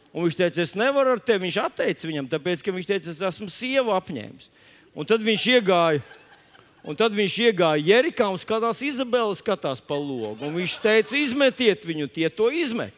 [0.10, 1.46] Un viņš teica, es nevaru ar tevi.
[1.48, 4.50] Viņš atteica viņam, tāpēc, ka viņš teica, es esmu sievu apņēmis.
[4.98, 6.04] Un tad viņš iegāja.
[6.84, 10.40] Un tad viņš iegāja Jerikā un skatās, Izabela skatās pa logu.
[10.48, 12.96] Un viņš teica, izmetiet viņu, tie to izmet.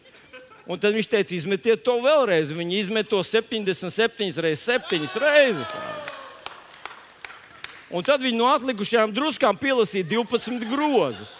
[0.71, 2.53] Un tad viņš teica, izmetiet to vēlreiz.
[2.55, 5.73] Viņi izmet to 77 reizes, 7 reizes.
[7.91, 11.34] Un tad viņi no atlikušajām druskām pielasīja 12 grozus.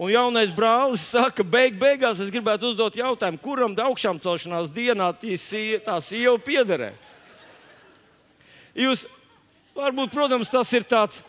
[0.00, 6.00] Un jaunais brālis saka, beig, beigās es gribētu uzdot jautājumu, kuram augšām celšanās dienā tā
[6.02, 7.12] sieva piederēs.
[8.74, 9.04] Jūs
[9.76, 11.20] varbūt, protams, tas ir tāds,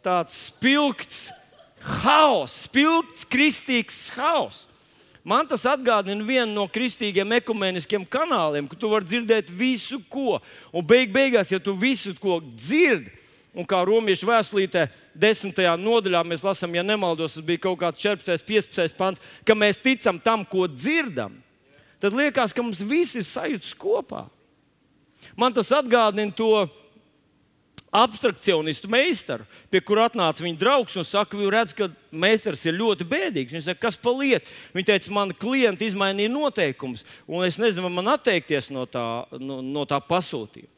[0.00, 1.26] tāds spilgts
[2.04, 4.70] haoss, spilgts kristīgs haoss.
[5.22, 10.40] Man tas atgādina vienu no kristīgiem ekumeniskiem kanāliem, kur tu vari dzirdēt visu, ko.
[10.74, 13.12] Un beig, beigās, ja tu visu ko dzirdi,
[13.52, 18.46] Un kā romiešu vēstulītē, desmitajā nodaļā mēs lasām, ja nemaldos, tas bija kaut kāds 14,
[18.48, 21.34] 15 pants, ka mēs ticam tam, ko dzirdam.
[22.00, 24.22] Tad liekas, ka mums viss ir sajūta kopā.
[25.36, 26.64] Man tas atgādina to
[27.92, 33.52] abstrakcionistu meistaru, pie kura atnāca viņa draugs un saka, redz, ka meistars ir ļoti bēdīgs.
[33.52, 34.48] Viņš saka, kas par lietu?
[34.72, 39.84] Viņa teica, man klienti izmainīja noteikumus, un es nezinu, man atteikties no tā, no, no
[39.88, 40.72] tā pasūtījuma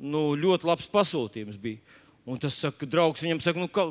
[0.00, 1.98] nu, ļoti labs pasūtījums bija.
[2.28, 3.86] Un tas saka, draugs viņam saka, nu, ka,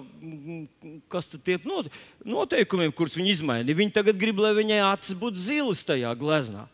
[1.11, 1.91] kas tad ir note,
[2.23, 3.77] noteikumiem, kurus viņi izmainīja.
[3.79, 6.67] Viņi tagad grib, lai viņai acis būtu zilas tajā gleznā.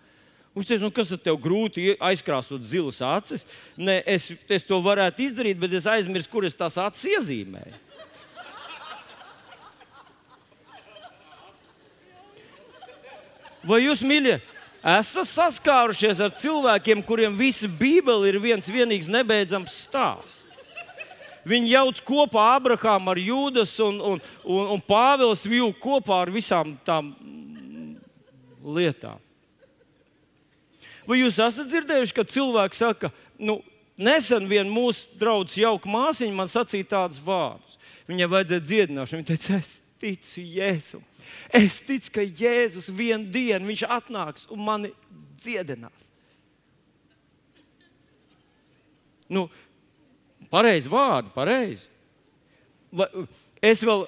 [0.55, 3.41] Viņš teica, nu, kas tad tev grūti aizkrāsot zilas acis?
[3.75, 7.81] Nē, es, es to varētu izdarīt, bet es aizmirsu, kur es tās acis iezīmēju.
[13.65, 14.37] Vai jūs, mīļie,
[14.95, 20.43] esat saskārušies ar cilvēkiem, kuriem visa Bībele ir viens vienīgs nebeidzams stāsts?
[21.45, 26.73] Viņi jauc kopā Abrahāmu ar Jūdas un, un, un, un Pāvils Vīlu kopā ar visām
[26.87, 27.11] tām
[28.65, 29.24] lietām.
[31.05, 33.59] Vai jūs esat dzirdējuši, ka cilvēki saka, nu,
[33.97, 37.77] nesen vien mūsu draugs jauka māsiņa man sacīja tādus vārdus.
[38.09, 39.21] Viņai vajadzēja dziedināšanu.
[39.21, 41.05] Viņa teica, es ticu Jēzum.
[41.55, 44.91] Es ticu, ka Jēzus vienā dienā viņš atnāks un mani
[45.41, 46.09] dziedinās.
[49.31, 49.47] Nu,
[50.53, 51.87] pareizi vārdi, pareizi.
[53.65, 54.05] Es vēl,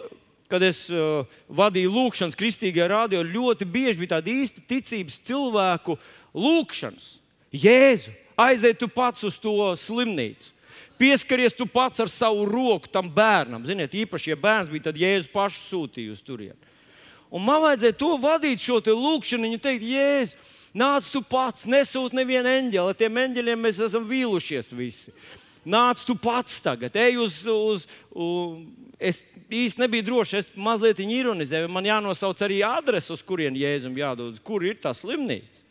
[0.52, 5.98] kad es uh, vadīju lūkšanas kristīgajā rādio, ļoti bieži bija tāda īsta ticības cilvēku
[6.36, 7.18] lūkšanas.
[7.52, 10.54] Jēzu, aiziet tu pats uz to slimnīcu.
[10.98, 13.66] Pieskaries tu pats ar savu roku tam bērnam.
[13.68, 16.58] Ziniet, īpaši, ja bērns bija, tad Jēzus pašu sūtīja uz turieni.
[17.30, 19.46] Un man vajadzēja to vadīt, šo lūkšanu.
[19.46, 22.96] Viņa teikt, Jēzus, nāc tu pats, nesūti nevienu eņģeli.
[22.96, 25.14] Ar tiem eņģeļiem mēs esam vīlušies visi.
[25.68, 27.44] Nāc tu pats tagad, ej uz.
[27.52, 31.70] uz, uz es īsti nebiju drošs, es mazliet ironizēju.
[31.72, 35.64] Man jānosauc arī adrese, uz kurien Jēzum jādodas, kur ir tā slimnīca.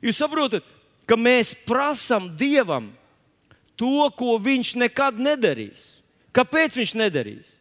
[0.00, 0.64] Jūs saprotat,
[1.04, 2.90] ka mēs prasām Dievam
[3.76, 6.00] to, ko Viņš nekad nedarīs.
[6.36, 7.59] Kāpēc Viņš nedarīs?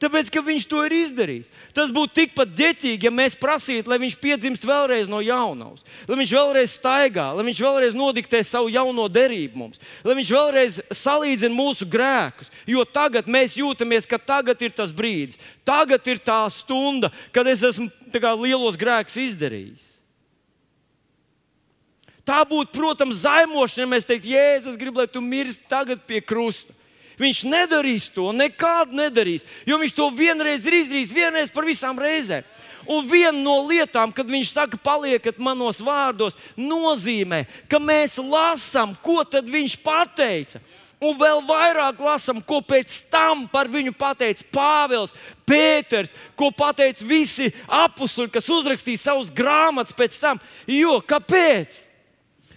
[0.00, 1.50] Tāpēc, ka viņš to ir izdarījis.
[1.76, 6.32] Tas būtu tikpat ģeķīgi, ja mēs prasītu, lai viņš piedzimst vēlreiz no jaunās, lai viņš
[6.38, 11.84] vēlreiz staigā, lai viņš vēlreiz nodiktē savu jauno derību mums, lai viņš vēlreiz salīdzina mūsu
[11.84, 12.48] grēkus.
[12.64, 15.36] Jo tagad mēs jūtamies, ka tagad ir tas brīdis,
[15.68, 19.86] tagad ir tā stunda, kad es esmu kā, lielos grēkus izdarījis.
[22.24, 26.24] Tā būtu, protams, zaimošana, ja mēs teiktu, Jēzus, es gribu, lai tu mirsti tagad pie
[26.24, 26.72] krusta.
[27.20, 32.46] Viņš nedarīs to, nekad nedarīs, jo viņš to vienreiz ir izdarījis, vienreiz par visām reizēm.
[32.88, 39.20] Un viena no lietām, kad viņš saka, paliekat manos vārdos, nozīmē, ka mēs lasām, ko
[39.28, 40.62] viņš pateica.
[41.00, 45.14] Un vēl vairāk lasām, ko pēc tam par viņu pateica Pāvils,
[45.48, 50.40] Pēters, ko pateica visi apstuļi, kas uzrakstīja savus grāmatas pēc tam.
[50.68, 51.89] Jo kāpēc?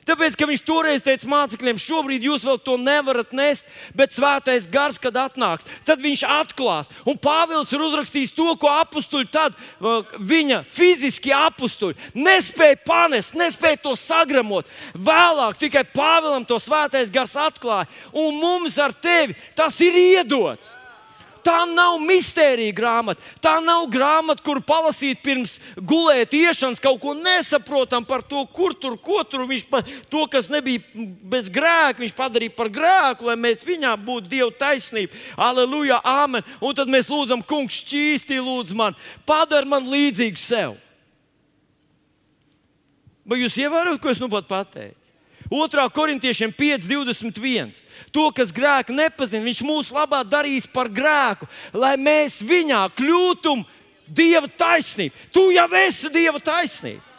[0.08, 5.00] Tāpēc, ka viņš toreiz teica mācekļiem, šobrīd jūs vēl to nevarat nest, bet svētais gars,
[5.02, 6.92] kad atnāks, tad viņš atklās.
[7.08, 13.82] Un Pāvils ir uzrakstījis to, ko apstuļi tad uh, viņa fiziski apstuļi nespēja panest, nespēja
[13.88, 14.70] to sagramot.
[14.94, 20.83] Vēlāk tikai Pāvilam to svētais gars atklāja, un mums ar tevi tas ir iedots.
[21.43, 23.21] Tā nav mistērija grāmata.
[23.43, 28.95] Tā nav grāmata, kur palasīt pirms gulēt iešanas kaut ko nesaprotam par to, kur tur,
[28.95, 30.79] ko tur viņš pa, to, kas nebija
[31.34, 35.19] bez grēka, viņš padarīja par grēku, lai mēs viņā būtu Dieva taisnība.
[35.36, 36.47] Aleluja, amen.
[36.63, 38.95] Un tad mēs lūdzam, kungs, šķīstī lūdzu man,
[39.27, 40.77] padara man līdzīgu sev.
[43.27, 45.03] Vai jūs ievērojat, ko es nu pat pateicu?
[45.51, 45.86] 2.
[45.93, 47.71] korintiešiem 5,21.
[48.15, 53.58] To, kas grēku nepazina, viņš mūsu labā darīs par grēku, lai mēs viņā kļūtu
[54.13, 55.15] Dieva taisnība.
[55.32, 57.12] Tu jau esi Dieva taisnība.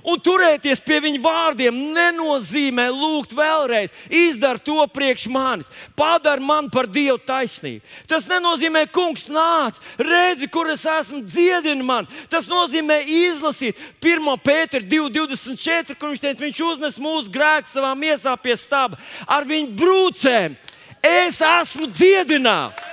[0.00, 6.88] Un turēties pie viņa vārdiem nenozīmē lūgt vēlreiz, izdara to priekš manis, padara man par
[6.88, 7.84] Dievu taisnību.
[8.08, 12.08] Tas nenozīmē, kungs, nāc, redzi, kur es esmu, dziedini man.
[12.32, 14.32] Tas nozīmē izlasīt 1.
[14.44, 19.76] Pētera 2,24, kur viņš teica, viņš uznes mūsu grēku savā miesā pie staba ar viņu
[19.76, 20.56] brūcēm.
[21.04, 22.88] Es esmu dziedināts.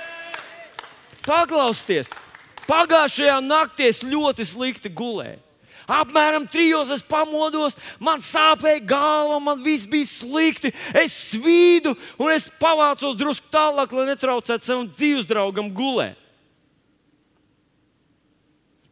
[1.28, 2.08] Paklausieties,
[2.68, 5.47] pagājušajā naktī es ļoti slikti gulēju.
[5.88, 10.72] Apmēram trijos es pamodos, man sāpēja galva, man viss bija slikti.
[10.92, 16.20] Es svīdu un es pavācos drusku tālāk, lai netraucētu savam dzīves draugam gulēt.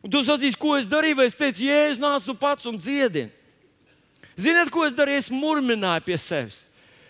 [0.06, 3.32] Un tu sacīsi, ko es darīju, vai es teicu, jēzus, nāc tu pats un dziedini.
[4.38, 5.24] Ziniet, ko es darīju?
[5.24, 6.60] Es murmināju pie sevis.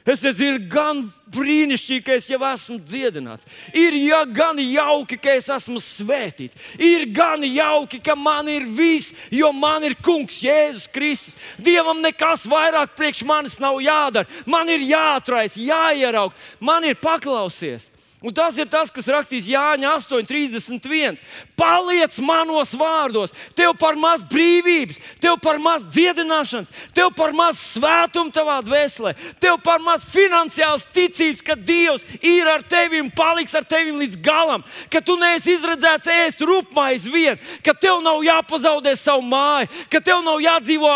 [0.06, 1.00] Es teicu, ir gan
[1.34, 3.46] brīnišķīgi, ka es jau esmu dziedināts.
[3.74, 6.54] Ir ja, gan jauki, ka es esmu svētīts.
[6.78, 11.34] Ir gan jauki, ka man ir viss, jo man ir kungs Jēzus Kristus.
[11.58, 14.30] Dievam nekas vairāk priekš manis nav jādara.
[14.46, 17.90] Man ir jāatraisa, jāieraug, man ir paklausies.
[18.24, 21.18] Un tas ir tas, kas rakstīts Jāņa 8,31.
[21.52, 28.32] Paliec manos vārdos, tev par maz brīvības, tev par maz dziedināšanas, tev par maz svētuma
[28.32, 33.66] tavā dvēselē, tev par maz finansiāls ticības, ka Dievs ir ar tevi un paliks ar
[33.68, 39.26] tevi līdz galam, ka tu neesi izredzēts ēst rupmais vien, ka tev nav jāpazaudē savu
[39.28, 40.94] māju, ka tev nav jādzīvo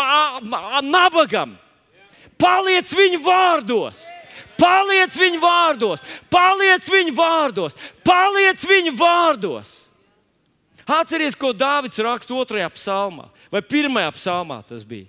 [0.89, 1.53] nabagam.
[2.41, 4.01] Paliec viņu vārdos!
[4.61, 9.79] Paliec viņu vārdos, paliec viņu vārdos, paliec viņu vārdos.
[10.85, 15.07] Atcerieties, ko Dārvids raksta otrajā psalmā, vai pirmajā psalmā tas bija.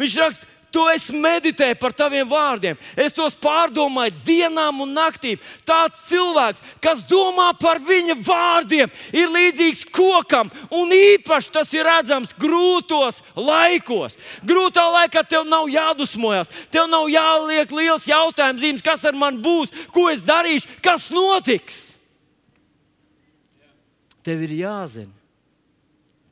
[0.00, 2.78] Viņš raksta, Tu esi meditējis par taviem vārdiem.
[2.98, 5.38] Es tos pārdomāju dienām un naktīm.
[5.62, 12.34] Tāds cilvēks, kas domā par viņa vārdiem, ir līdzīgs kokam, un īpaši tas ir redzams
[12.42, 14.18] grūtos laikos.
[14.42, 19.70] Grūtā laikā tev nav jādusmojas, tev nav jāliek liels jautājums zīmes, kas ar mani būs,
[19.94, 21.84] ko es darīšu, kas notiks.
[24.26, 25.12] Tev ir jāzina,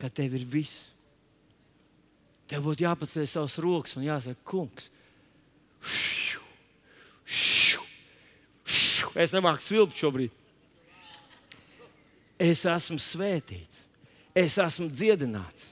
[0.02, 0.91] ka tev ir viss.
[2.52, 4.90] Tev būtu jāpaceļ savas rokas un jāsaka, kungs,
[5.80, 6.42] šiu,
[7.24, 7.84] šiu,
[8.68, 9.08] šiu.
[9.16, 10.34] es nemāku svilpt šobrīd.
[12.42, 13.80] Es esmu svētīts,
[14.36, 15.64] es esmu dziedināts.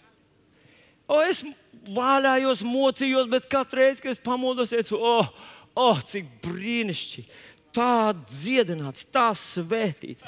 [1.10, 1.42] O, es
[1.90, 5.28] vāļājos, mocījos, bet katru reizi, kad es pamodos, teicu, oh,
[5.76, 7.28] oh, cik brīnišķīgi!
[7.76, 10.24] Tā dziedināts, tā svētīts.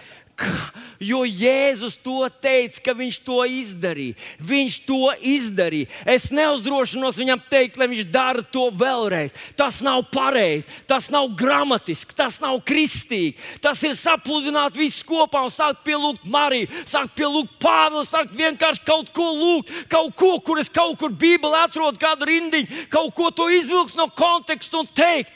[1.03, 4.15] Jo Jēzus to teica, ka viņš to izdarīja.
[4.43, 5.91] Viņš to izdarīja.
[6.07, 9.35] Es neuzdrošinos viņam teikt, lai viņš dara to vēlreiz.
[9.59, 13.35] Tas nav pareizi, tas nav gramatiski, tas nav kristīgi.
[13.65, 19.11] Tas ir sapludināt visus kopā un sākt pielūgt Mariju, sākt pielūgt Pāvilu, sākt vienkārši kaut
[19.17, 23.51] ko lūgt, kaut ko, kur es kaut kur Bībelē atrodu kādu rindiņu, kaut ko to
[23.51, 25.35] izvilkt no konteksta un teikt.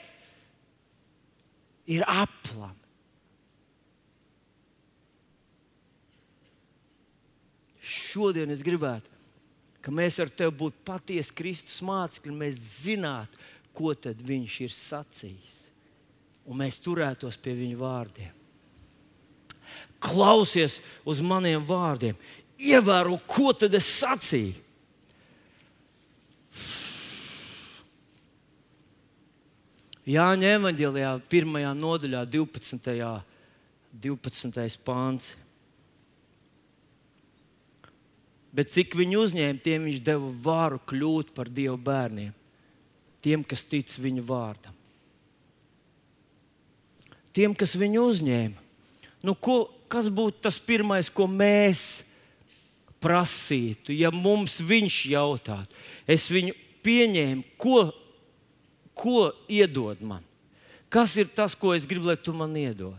[1.91, 2.76] Ir aplam
[8.17, 9.13] šodien es gribētu,
[9.85, 13.39] ka mēs ar tevi būtu patiesi Kristus mācekļi, mēs zinātu,
[13.77, 15.55] ko tad viņš ir sacījis.
[16.47, 18.33] Un mēs turētos pie viņa vārdiem.
[20.03, 22.17] Klausies uz maniem vārdiem,
[22.57, 24.63] ievēro, ko tad es sacīju.
[30.07, 32.93] Jāņa evanģēlijā, pirmajā nodaļā, 12.
[33.97, 34.79] 12.
[34.87, 35.33] pāns.
[38.57, 42.33] Bet cik viņi uzņēma, tiem viņš deva varu kļūt par Dieva bērniem.
[43.21, 44.75] Tiem, kas tic viņa vārdam.
[47.37, 48.62] Tiem, kas viņu uzņēma.
[49.27, 52.07] Nu, ko, kas būtu tas pirmais, ko mēs
[53.03, 55.83] prasītu, ja mums viņš jautātu?
[56.09, 56.55] Es viņu
[56.87, 57.90] pieņēmu, ko,
[58.97, 60.25] ko iedod man?
[60.88, 62.97] Kas ir tas, ko es gribu, lai tu man iedod?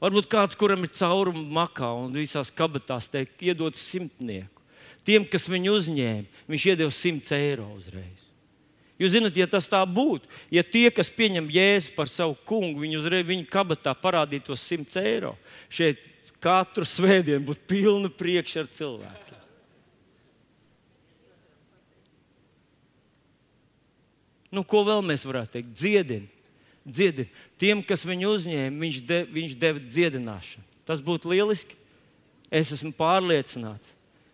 [0.00, 4.64] Varbūt kāds, kuram ir caurumi makā un visās kabatās, teikt, iedod simtnieku.
[5.04, 8.26] Tiem, kas viņu uzņēma, viņš iedeva simts eiro uzreiz.
[9.00, 12.98] Jūs zināt, ja tas tā būtu, ja tie, kas pieņem jēzu par savu kungu, viņi
[13.00, 15.34] uzreiz viņa kabatā parādītos simts eiro,
[15.72, 16.02] šeit
[16.40, 19.38] katru svētdienu būtu pilna priekšā ar cilvēkiem.
[24.50, 25.74] Nu, ko vēl mēs varētu teikt?
[25.78, 26.39] Dziedini
[26.86, 27.28] dziedi.
[27.60, 30.66] Tiem, kas viņu uzņēma, viņš, de, viņš deva dziedināšanu.
[30.88, 31.76] Tas būtu lieliski.
[32.50, 33.92] Es esmu pārliecināts,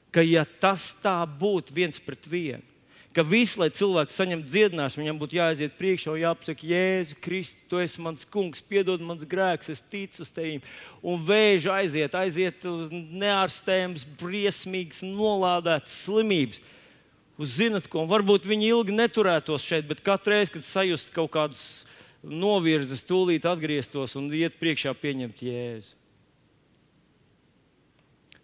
[0.08, 2.64] ka ja tas tā būtu viens pret vienu,
[3.12, 7.80] ka viss, lai cilvēks saņemtu dziedināšanu, viņam būtu jāaiziet priekšā un jāpasaka, Jēzu, Kristu, tu
[7.80, 10.62] esi mans kungs, piedod mans grēks, es ticu uz tevi.
[11.04, 16.60] Un vēža aiziet, aiziet uz neārstējumas, briesmīgas, nolādētas slimības.
[17.36, 21.66] Uz zinat, ko varbūt viņi ilgi neturētos šeit, bet katru reizi, kad sajust kaut kādas
[22.26, 25.94] novirzes, tūlīt atgrieztos un iet priekšā pieņemt jēzu.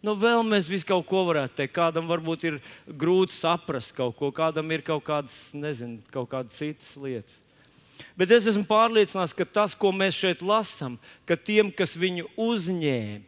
[0.02, 1.76] Nu, vēl mēs visu kaut ko varētu teikt.
[1.76, 6.96] Kādam varbūt ir grūti saprast kaut ko, kādam ir kaut kādas, nezinu, kaut kādas citas
[6.98, 7.36] lietas.
[8.18, 10.96] Bet es esmu pārliecināts, ka tas, ko mēs šeit lasām,
[11.28, 13.22] ka tiem, kas viņu uzņēma,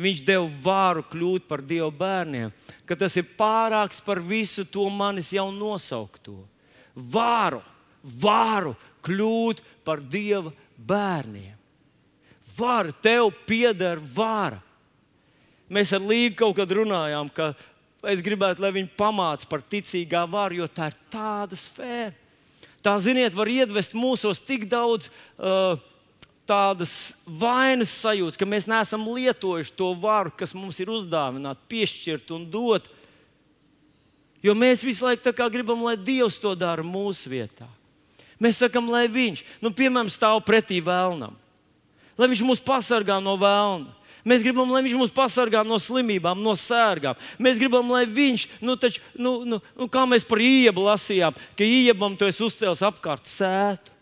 [0.00, 2.52] viņš deva vāru kļūt par Dieva bērniem,
[2.88, 6.36] ka tas ir pārāks par visu to manis jau nosaukto.
[6.94, 7.60] Vāru,
[8.04, 11.56] vāru kļūt par Dieva bērniem.
[12.56, 14.60] Vara tev pieder vara.
[15.70, 17.52] Mēs ar Līgu kaut kad runājām, ka
[18.10, 22.16] es gribētu, lai viņi pamāca par ticīgā varu, jo tā ir tāda sfēra.
[22.80, 25.76] Tā, ziniet, var iedvest mūsos tik daudz uh,
[26.48, 32.48] tādas vainas sajūtas, ka mēs neesam lietojuši to varu, kas mums ir uzdāvināta, piešķirt un
[32.50, 32.88] dot.
[34.40, 37.68] Jo mēs visu laiku gribam, lai Dievs to dara mūsu vietā.
[38.40, 41.34] Mēs sakām, lai viņš, nu, piemēram, stāv pretī vēlnam,
[42.16, 44.00] lai viņš mūs pasargā no vēlna.
[44.24, 47.16] Mēs gribam, lai viņš mūs pasargā no slimībām, no sērgām.
[47.40, 51.64] Mēs gribam, lai viņš, nu, taču, nu, nu, nu, kā mēs par iebu lasījām, ka
[51.64, 53.96] iebam to es uzcēlu apkārt sētu.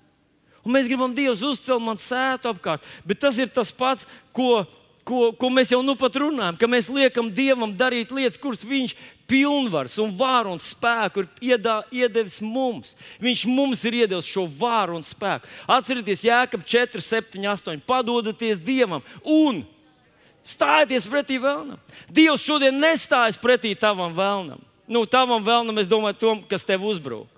[0.66, 2.86] Un mēs gribam, Dievs, uzcelt man sētu apkārt.
[3.07, 4.66] Bet tas ir tas pats, ko,
[5.07, 8.97] ko, ko mēs jau nu pat runājam, ka mēs liekam Dievam darīt lietas, kuras Viņš
[9.29, 12.95] pilnvars un vāru un spēku ir iedā, iedevis mums.
[13.20, 15.49] Viņš mums ir iedevis šo vāru un spēku.
[15.68, 17.83] Atcerieties, Jēkab 4, 7, 8.
[17.89, 19.66] Padodaties Dievam un
[20.49, 21.76] Stājieties pretī vēlnam.
[22.09, 24.62] Dievs šodien nestājas pretī tavam vēlnam.
[24.89, 27.29] Nu, tavam vēlnam, es domāju, tom, kas tev uzbrūk.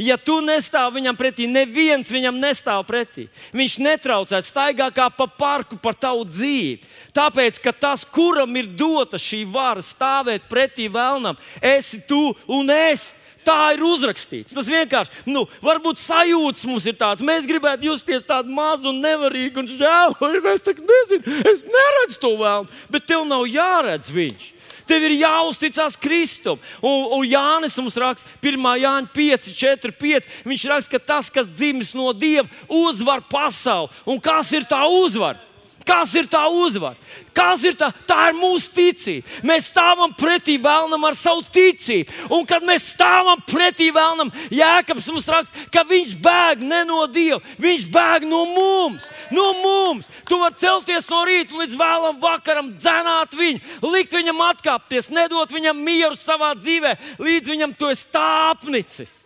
[0.00, 3.28] Ja tu nestāv viņam pretī, neviens viņam nestāv pretī.
[3.54, 6.80] Viņš netraucētu staigā kā pa parku par tavu dzīvi.
[7.14, 13.12] Tāpēc, ka tas, kuram ir dota šī vara stāvēt pretī vēlnam, esi tu un es.
[13.44, 14.54] Tā ir uzrakstīts.
[14.56, 17.20] Tas vienkārši, nu, varbūt sajūtas mums ir tāds.
[17.20, 20.16] Mēs gribētu justies tādi mazi un nevarīgi un žēl.
[20.54, 24.46] Es nezinu, es neredzu to vēl, bet tev nav jāredz viņš.
[24.88, 26.60] Tev ir jāuzticas Kristum.
[26.82, 28.68] Un, un Jānis mums raksta, 1.
[28.84, 30.30] Jāņa 5, 4, 5.
[30.44, 33.92] Viņš raksta, ka tas, kas dzimis no Dieva, uzvar pasauli.
[34.06, 35.40] Un kas ir tā uzvara?
[35.84, 36.96] Kas ir tā uzvara?
[37.36, 37.90] Kas ir tā?
[38.08, 39.28] Tā ir mūsu ticība.
[39.44, 42.30] Mēs stāvam pretī vēlnam ar savu ticību.
[42.32, 47.42] Un kad mēs stāvam pretī vēlnam, Jēkabs mums raksta, ka viņš bēg ne no Dieva,
[47.60, 49.04] viņš bēg no mums.
[49.34, 50.08] No mums.
[50.24, 55.84] Tu vari celties no rīta līdz vēlam vakaram, dzenāt viņu, likt viņam atkāpties, nedot viņam
[55.84, 59.18] mieru savā dzīvē, līdz viņam to ir stāpnicis.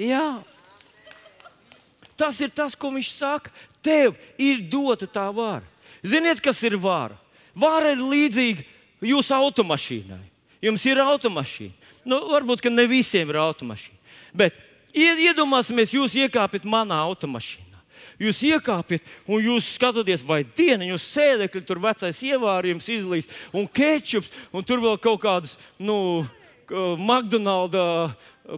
[0.00, 0.40] Jā.
[2.20, 3.52] Tas ir tas, ko viņš saka.
[3.80, 5.64] Tev ir dota tā vara.
[6.04, 7.16] Ziniet, kas ir vara?
[7.56, 8.64] Vara ir līdzīga
[9.04, 10.20] jūsu automašīnai.
[10.60, 11.72] Jums ir automašīna.
[12.04, 13.96] Nu, varbūt ne visiem ir automašīna.
[14.36, 14.56] Bet
[14.92, 17.68] iedomāsimies, jūs iekāpjat manā automašīnā.
[18.20, 24.28] Jūs iekāpjat un jūs skatāties, vai diena, jūs sēdekļi, tur vecais ievārījums izlīst, un kečups,
[24.52, 26.26] un tur vēl kaut kādas, nu,
[26.70, 28.14] McDonald's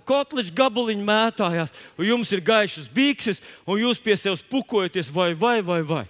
[0.08, 5.60] kotleģa gabaliņi mētājās, un jums ir gaišas bikses, un jūs pie sevis pukojaties, vai, vai,
[5.62, 5.80] vai.
[5.86, 6.04] vai.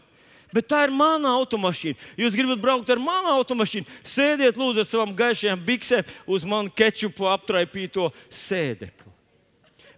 [0.53, 1.97] Bet tā ir mana automašīna.
[2.21, 7.25] Jūs gribat braukt ar manu automašīnu, sēdiet lūdzu ar savām gaišajām biksēm uz manu kečupu
[7.33, 9.09] aptraipīto sēdekli.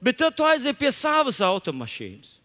[0.05, 2.44] Bet tad tu aizies pie savas automašīnas.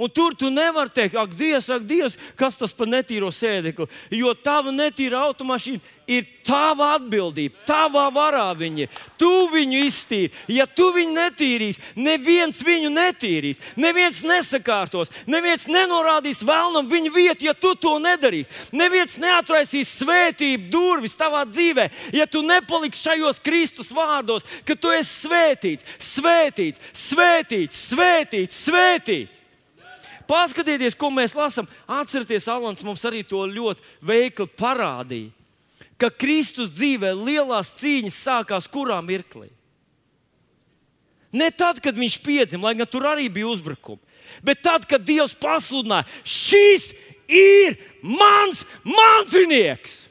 [0.00, 3.84] Un tur tu nevari teikt, ak, Dievs, ak, Dievs, kas tas par netīro sēdekli.
[4.16, 8.88] Jo tava netīra automašīna ir tava atbildība, tavā varā viņa.
[9.20, 10.32] Tu viņu iztīri.
[10.50, 17.54] Ja tu viņu netīrīsi, neviens viņu netīrīs, neviens nesakārtos, neviens nenorādīs vēlnam viņa vietu, ja
[17.54, 18.48] tu to nedarīsi.
[18.72, 25.28] Neviens neatraisīs svētību durvis tavā dzīvē, ja tu nepaliksi šajos Kristus vārdos, ka tu esi
[25.28, 28.64] svētīts, svētīts, svētīts, svētīts.
[28.64, 29.49] svētīts.
[30.30, 31.66] Paskatieties, ko mēs lasām.
[31.90, 35.32] Atcerieties, Alans mums arī to ļoti veikli parādīja.
[36.00, 39.50] Ka Kristus dzīvē lielās cīņas sākās kurā mirklī?
[41.34, 44.00] Ne tad, kad viņš piedzima, lai gan tur arī bija uzbrukumi,
[44.42, 46.88] bet tad, kad Dievs pasludināja, šis
[47.30, 50.09] ir mans mantinieks.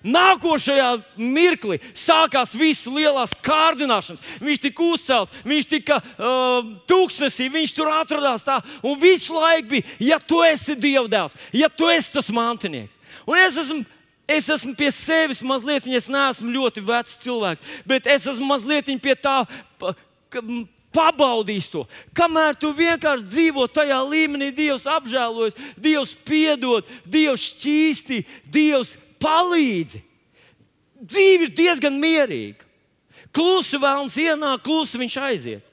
[0.00, 0.88] Nākošajā
[1.20, 4.22] mirklī sākās visas lielās kārdināšanas.
[4.40, 8.46] Viņš tika uzcelts, viņš tika uh, tūkstnesī, viņš tur atradās.
[8.46, 12.96] Tā, un visu laiku bija, ja tu esi dievdēls, ja tu esi tas mantinieks.
[13.28, 13.84] Un es esmu
[14.30, 19.16] Es esmu pie sevis mazliet, es neesmu ļoti vecs cilvēks, bet es esmu mazliet pie
[19.18, 19.40] tā,
[20.94, 21.82] pabaudīs to.
[22.14, 30.02] Kamēr tu vienkārši dzīvo tajā līmenī, Dievs apžēlojas, Dievs piedod, Dievs šķīsti, Dievs palīdzi.
[31.00, 32.66] Dzīve ir diezgan mierīga.
[33.32, 35.66] Klusi vēlams ienāk, klusi viņš aiziet.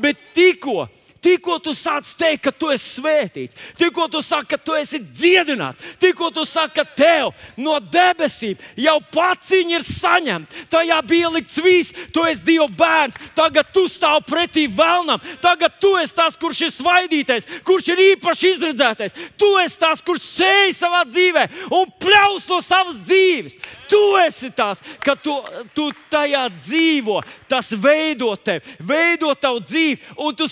[0.00, 0.86] Bet tikko
[1.20, 5.80] Tikko tu sāc teikt, ka tu esi svētīts, tikko tu saki, ka tu esi dziedināts,
[6.00, 11.92] tikko tu saki, ka tev no debesīm jau paciņa ir saņemta, tajā bija likts viss,
[12.14, 16.72] tu esi Dieva bērns, tagad tu stāv pretī vēlnam, tagad tu esi tas, kurš ir
[16.78, 22.62] svaidītais, kurš ir īpaši izredzētais, tu esi tas, kurš sēž savā dzīvē un pļaus no
[22.64, 23.58] savas dzīves.
[23.90, 25.34] Tu esi tas, ka tu,
[25.74, 27.18] tu tajā dzīvo,
[27.50, 30.46] tas veido tevi, veido tavu dzīvi, un tu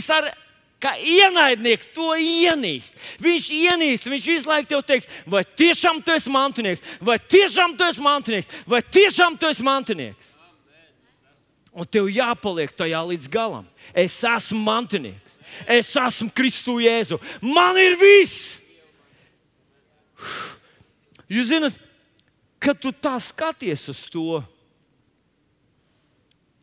[0.00, 0.32] sajūtīsi ar
[0.80, 2.96] kā ienaidnieks to ienīst.
[3.22, 7.84] Viņš ienīst, viņš visu laiku te teiks, vai tiešām tu esi mantinieks, vai tiešām tu
[7.84, 10.34] esi mantinieks, vai tiešām tu esi mantinieks.
[11.76, 13.66] Un tev jāpaliek tajā līdz galam.
[13.92, 15.34] Es esmu mantinieks,
[15.68, 17.20] es esmu Kristu Jēzu.
[17.42, 18.56] Man ir viss!
[21.28, 21.76] Jūs zināt,
[22.62, 24.38] kad tu tā skaties uz to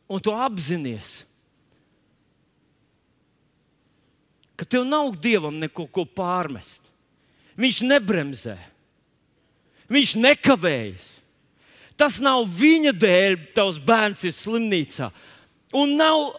[0.09, 1.23] un tu apzinājies,
[4.63, 6.87] ka tev nav dievam neko ko pārmest.
[7.59, 8.55] Viņš nebremzē,
[9.91, 11.09] viņš nekavējas.
[11.99, 15.11] Tas nav viņa dēļ, tavs bērns ir slimnīcā.
[15.77, 16.31] Un nav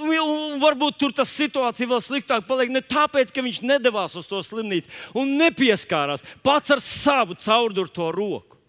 [0.00, 4.38] Un varbūt tur tas situācija vēl sliktāk paliek ne tāpēc, ka viņš nedavās uz to
[4.44, 8.59] slimnīcu un nepieskārās pats ar savu caurdurto roku.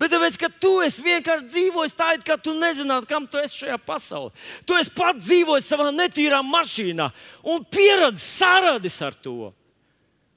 [0.00, 3.76] Bet tāpēc, ka tu vienkārši dzīvojis tā, it kā tu nezinātu, kam tu esi šajā
[3.84, 4.32] pasaulē.
[4.64, 7.10] Tu esi pats dzīvojis savā netīrā mašīnā
[7.44, 9.50] un pieradis saradis ar to.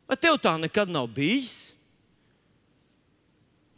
[0.10, 1.54] Vai tev tā nekad nav bijis?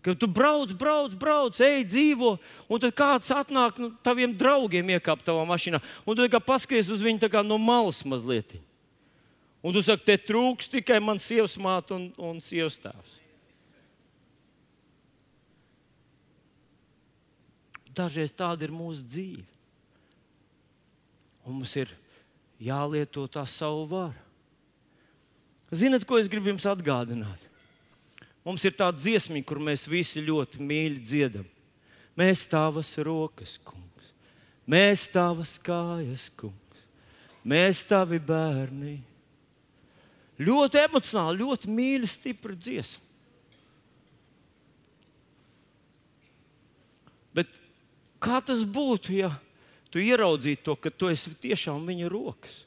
[0.01, 2.35] Ka tu brauc, brauc, brauc, ej, dzīvo,
[2.69, 7.29] un tad kāds atnāk nu, taviem draugiem, iekāp tavā mašīnā, un tu paskaties uz viņu
[7.45, 8.57] no malas mazliet.
[9.65, 13.24] Un tu saki, te trūks tikai mans sievas māte un, un sievas tēvs.
[17.95, 19.45] Dažreiz tāda ir mūsu dzīve.
[21.45, 21.91] Un mums ir
[22.59, 24.21] jālieto tā savu varu.
[25.75, 27.41] Ziniet, ko es gribu jums atgādināt?
[28.45, 31.47] Mums ir tāda dziesma, kur mēs visi ļoti mīļi dziedam.
[32.15, 34.11] Mēs tavas rokas, kungs,
[34.69, 36.83] mēs tavas kājas, kungs,
[37.43, 38.99] mēs tavi bērni.
[40.39, 43.04] Ļoti emocionāli, ļoti mīļa, stipra dziesma.
[48.25, 49.31] Kā tas būtu, ja
[49.93, 52.63] tu ieraudzītu to, ka tu esi tiešām viņa rokas,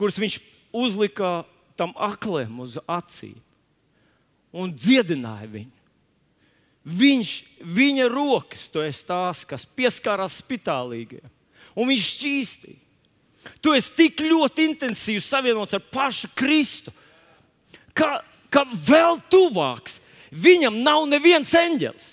[0.00, 0.40] kuras viņš
[0.76, 1.42] uzlika
[1.76, 3.36] tam aklēm uz acīm?
[4.56, 5.72] un dziedināja viņu.
[6.86, 7.30] Viņš,
[7.66, 11.32] viņa rokas, to ir tās, kas pieskārās spitālīgajiem,
[11.74, 12.82] un viņš šķīstīja.
[13.62, 16.94] Tu esi tik ļoti intensīvi savienots ar pašu Kristu,
[17.94, 20.00] ka, ka vēl tuvāks
[20.30, 22.08] viņam nav neviens eņģelis.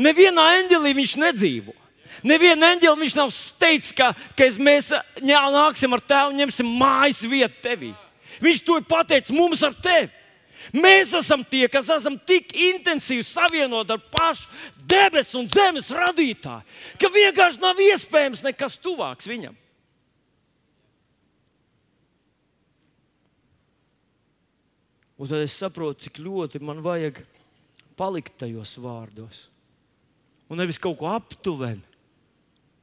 [0.00, 1.76] Nevienā eņģelī viņš nedzīvo.
[2.22, 4.92] Nevienu eņģeli viņš nav teicis, ka, ka mēs
[5.24, 7.92] nāksim ar tevi un ņemsim mājas vietu tevī.
[8.42, 10.10] Viņš to ir pateicis mums ar tevi.
[10.72, 14.46] Mēs esam tie, kas esam tik intensīvi savienoti ar pašu
[14.88, 16.62] debesu un zemes radītāju,
[17.00, 19.58] ka vienkārši nav iespējams nekas tuvāks viņam.
[25.18, 27.20] Un tad es saprotu, cik ļoti man vajag
[27.98, 29.51] palikt tajos vārdos.
[30.52, 31.80] Un nevis kaut ko aptuveni.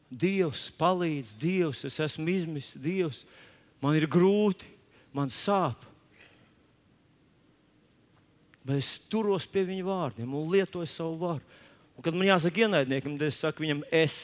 [0.09, 3.21] Dievs palīdz, Dievs, es esmu izmisis, Dievs,
[3.77, 4.65] man ir grūti,
[5.13, 5.85] man sāp
[8.69, 11.41] bet es turos pie viņa vārdiem un lietoju savu varu.
[11.95, 14.19] Un, kad man jāsaka ienaidniekam, tad es saku viņam, es,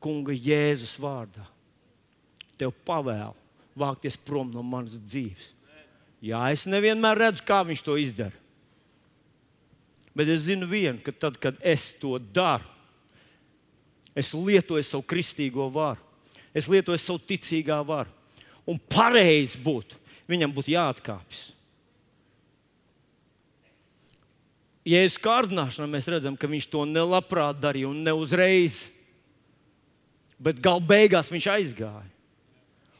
[0.00, 1.44] Kunga Jēzus vārdā,
[2.60, 3.34] tev pavēlu
[3.76, 5.50] vākties prom no manas dzīves.
[6.24, 8.45] Jā, es nevienmēr redzu, kā viņš to izdara.
[10.16, 12.64] Bet es zinu vienu, ka tad, kad es to daru,
[14.16, 16.00] es lietoju savu kristīgo varu,
[16.56, 18.08] es lietoju savu ticīgā varu.
[18.66, 21.44] Un pareizi būtu, viņam būtu jāatkāpjas.
[24.86, 28.84] Jēzus kārdināšanā mēs redzam, ka viņš to nelabprāt darīja un ne uzreiz.
[30.38, 32.15] Bet gala beigās viņš aizgāja.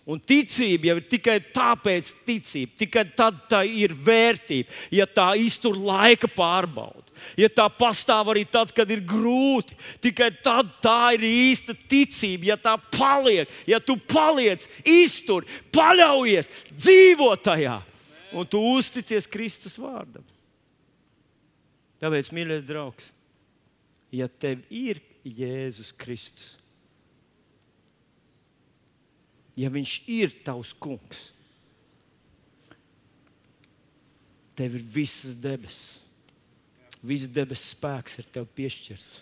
[0.07, 5.75] Un ticība jau ir tikai tāpēc, ticība, tikai tad tā ir vērtība, ja tā iztur
[5.75, 7.11] laika pārbaudi.
[7.41, 12.53] Ja tā pastāv arī tad, kad ir grūti, tikai tad tā ir īsta ticība.
[12.53, 17.81] Ja tā paliek, ja tu paliec, iztur, paļaujies, dzīvo tajā
[18.37, 20.23] un tu uzticies Kristus vārdam.
[21.99, 23.11] Tāpēc, mīļais draugs,
[24.15, 26.55] ja tev ir Jēzus Kristus,
[29.57, 31.31] ja Viņš ir tavs kungs,
[34.57, 36.03] tev ir visas debesis.
[37.07, 39.19] Viss debesu spēks ir tev piešķirts.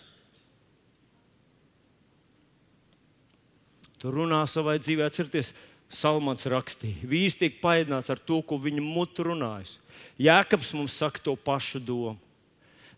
[3.99, 5.51] Tu runā savā dzīvē, atcerieties,
[5.95, 9.75] Salmans rakstīja, vīrs tiek paēdināts ar to, ko viņa mutu runājas.
[10.17, 12.17] Jēkabs mums saka to pašu domu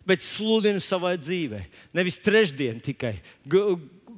[0.07, 1.65] bet sludinu savai dzīvei.
[1.95, 3.17] Nevis trešdien tikai,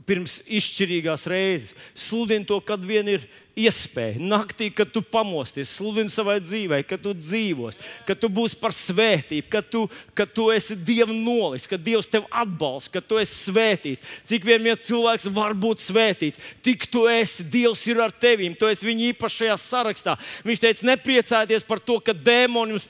[0.09, 1.75] pirms izšķirīgās reizes.
[1.93, 3.27] Sludinu to, kad vien ir
[3.59, 4.19] iespēja.
[4.21, 9.47] Naktī, kad tu pamosties, sludini savai dzīvei, kad tu dzīvos, kad tu būsi par svētību,
[9.51, 9.85] kad tu,
[10.17, 14.05] kad tu esi Dieva nolis, kad Dievs tevi atbalsta, kad tu esi svētīts.
[14.29, 18.69] Cik vien viens cilvēks var būt svētīts, tik tu esi, Dievs ir ar tevi, tu
[18.69, 20.15] esi viņa īpašajā sarakstā.
[20.47, 22.89] Viņš teica, nepriecājieties par to, ka dēmoni jums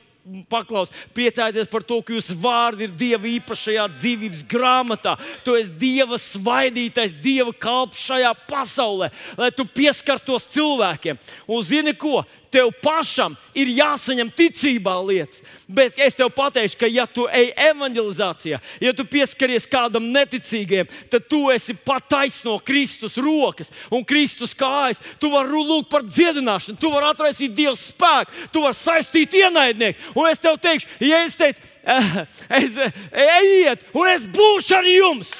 [0.49, 5.15] paklaus, priecājieties par to, ka jūsu vārdi ir Dieva īpašajā dzīvības grāmatā.
[5.45, 11.19] Tu esi Dieva svaidītais, Dieva kalps šajā pasaulē, lai tu pieskartos cilvēkiem.
[11.49, 12.23] Un zini ko?
[12.51, 15.41] Tev pašam ir jāsaņem ticībā lietas.
[15.69, 21.27] Bet es tev pateikšu, ka, ja tu ej evanģelizācijā, ja tu pieskaries kādam neticīgajam, tad
[21.29, 25.01] tu esi pataisno Kristus rokas un Kristus kājas.
[25.21, 30.15] Tu vari lūgt par dziedināšanu, tu vari atraisīt Dieva spēku, tu vari saistīt ienaidnieku.
[30.17, 32.21] Un es tev teikšu, ja es teicu, eh,
[32.61, 32.79] es,
[33.13, 35.35] ejiet, un es būšu ar jums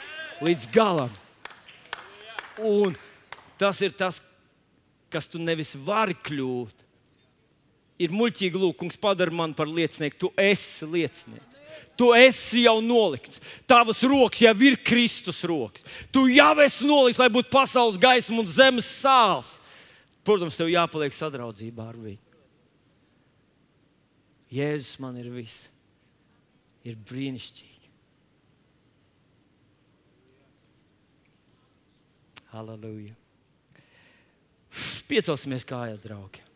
[0.46, 1.14] līdz galam.
[2.60, 2.94] Un
[3.58, 4.20] tas ir tas,
[5.10, 6.89] kas tu nevis vari kļūt,
[8.00, 10.18] ir muļķīgi lūgums, padara mani par liecinieku.
[10.24, 11.58] Tu esi liecinieks.
[12.00, 13.42] Tu esi jau nolikts.
[13.68, 15.84] Tavas rokas jau ir Kristus rokas.
[16.16, 19.58] Tu jau esi nolikts, lai būtu pasaules gaisma un zemes sāls.
[20.24, 22.24] Protams, tev jāpaliek sadraudzībā ar viņu.
[24.56, 25.68] Jēzus man ir viss.
[26.88, 27.90] Ir brīnišķīgi.
[32.50, 33.14] Halleluja!
[35.10, 36.49] Piecelsimies kājās, draugi.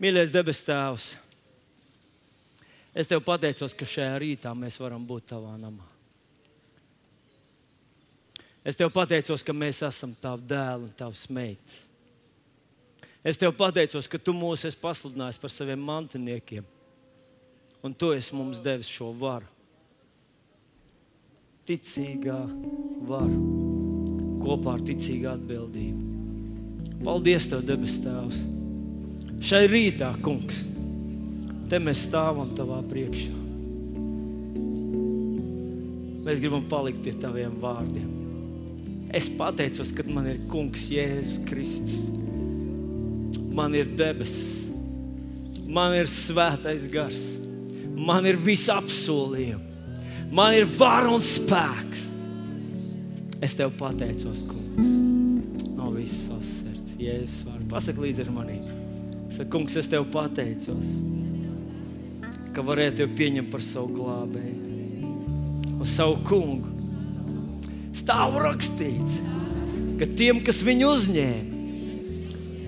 [0.00, 1.10] Mīļais debes Tēvs,
[2.96, 5.84] es Tev pateicos, ka šajā rītā mēs varam būt Tavā namā.
[8.64, 11.82] Es Tev pateicos, ka mēs esam Tavu dēlu un Tavs meitas.
[13.20, 16.64] Es Tev pateicos, ka Tu mūs esi pasludinājis par saviem mantiniekiem,
[17.84, 19.48] un Tu esi mums devis šo varu.
[21.68, 22.38] Ticīgā
[23.10, 23.42] varu
[24.40, 27.04] kopā ar ticīgu atbildību.
[27.04, 28.59] Paldies, Tev, debes Tēvs!
[29.40, 30.64] Šai rītā, Kungs,
[31.70, 33.36] te mēs stāvam Tavā priekšā.
[36.26, 38.10] Mēs gribam palikt pie Taviem vārdiem.
[39.16, 42.04] Es pateicos, ka man ir Kungs Jēzus Kristus.
[43.50, 44.68] Man ir debesis,
[45.66, 47.18] man ir svētais gars,
[47.96, 52.04] man ir visi apsolījumi, man ir vara un spēks.
[53.42, 54.92] Es Tev pateicos, Kungs,
[55.74, 56.94] no visas savas sirds.
[57.00, 57.66] Jēzus vārdu.
[57.72, 58.79] Pasaki līdzi ar maniem.
[59.40, 60.88] Saka, kungs, es tev pateicos,
[62.52, 65.12] ka varēju tevi pieņemt par savu glābēju,
[65.80, 66.68] un savu kungu.
[67.96, 69.16] Stāv rakstīts,
[69.96, 71.62] ka tiem, kas viņu uzņēma,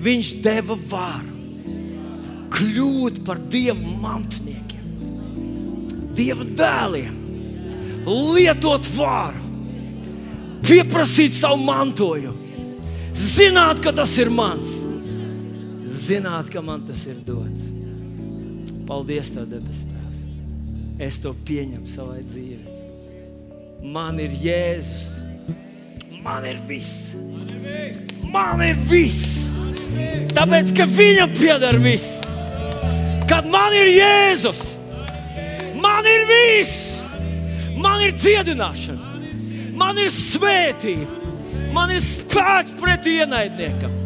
[0.06, 1.36] viņš deva varu
[2.56, 4.86] kļūt par dievu mantiniekiem,
[6.16, 7.18] dieva dēliem,
[8.08, 9.44] lietot varu,
[10.64, 12.64] pieprasīt savu mantojumu,
[13.12, 14.81] zināt, ka tas ir mans
[16.02, 17.68] zināt, ka man tas ir dots.
[18.88, 20.22] Paldies, Tev, debes Tēvs.
[21.02, 22.80] Es to pieņemu savai dzīvei.
[23.92, 25.08] Man ir Jēzus.
[26.22, 27.14] Man ir viss.
[28.32, 29.48] Man ir viss.
[30.32, 32.22] Tāpēc, ka viņam pieder viss.
[33.30, 34.62] Kad man ir Jēzus,
[35.82, 36.80] man ir viss.
[37.82, 39.08] Man ir dziedināšana,
[39.74, 41.16] man ir svētība,
[41.74, 44.01] man ir spēks pret ienaidniekam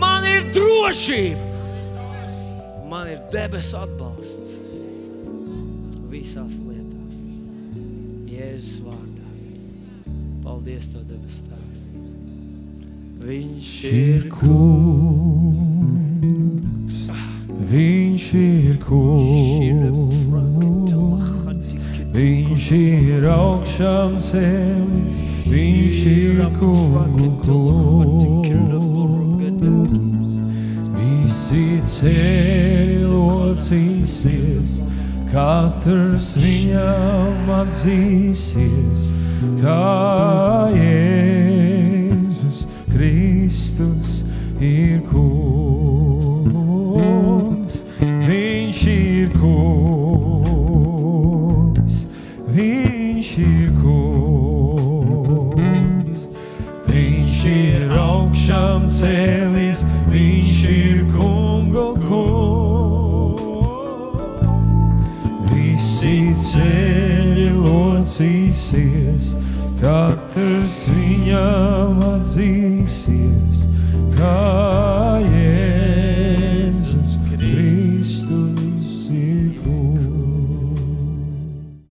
[0.00, 1.44] man ir drošība,
[2.90, 4.48] man ir debesu atbalsts
[6.08, 7.16] visās lietās.
[8.28, 9.26] Jēzus vārdā.
[10.44, 11.80] Paldies, Tev, debes Tēvs.
[13.28, 15.38] Viņš ir kungs.
[17.68, 20.08] Viņš ir kungs.
[22.14, 25.18] Viņš ir augšām cēlis.
[25.48, 28.47] Viņš ir kungs
[33.08, 34.78] locīsies,
[35.32, 39.10] katrs viņam atzīsies,
[39.58, 42.58] kā Jēzus
[42.92, 44.22] Kristus
[44.60, 45.47] ir kungs.
[69.78, 73.66] Katrs viņam atzīsies,
[74.18, 75.18] kā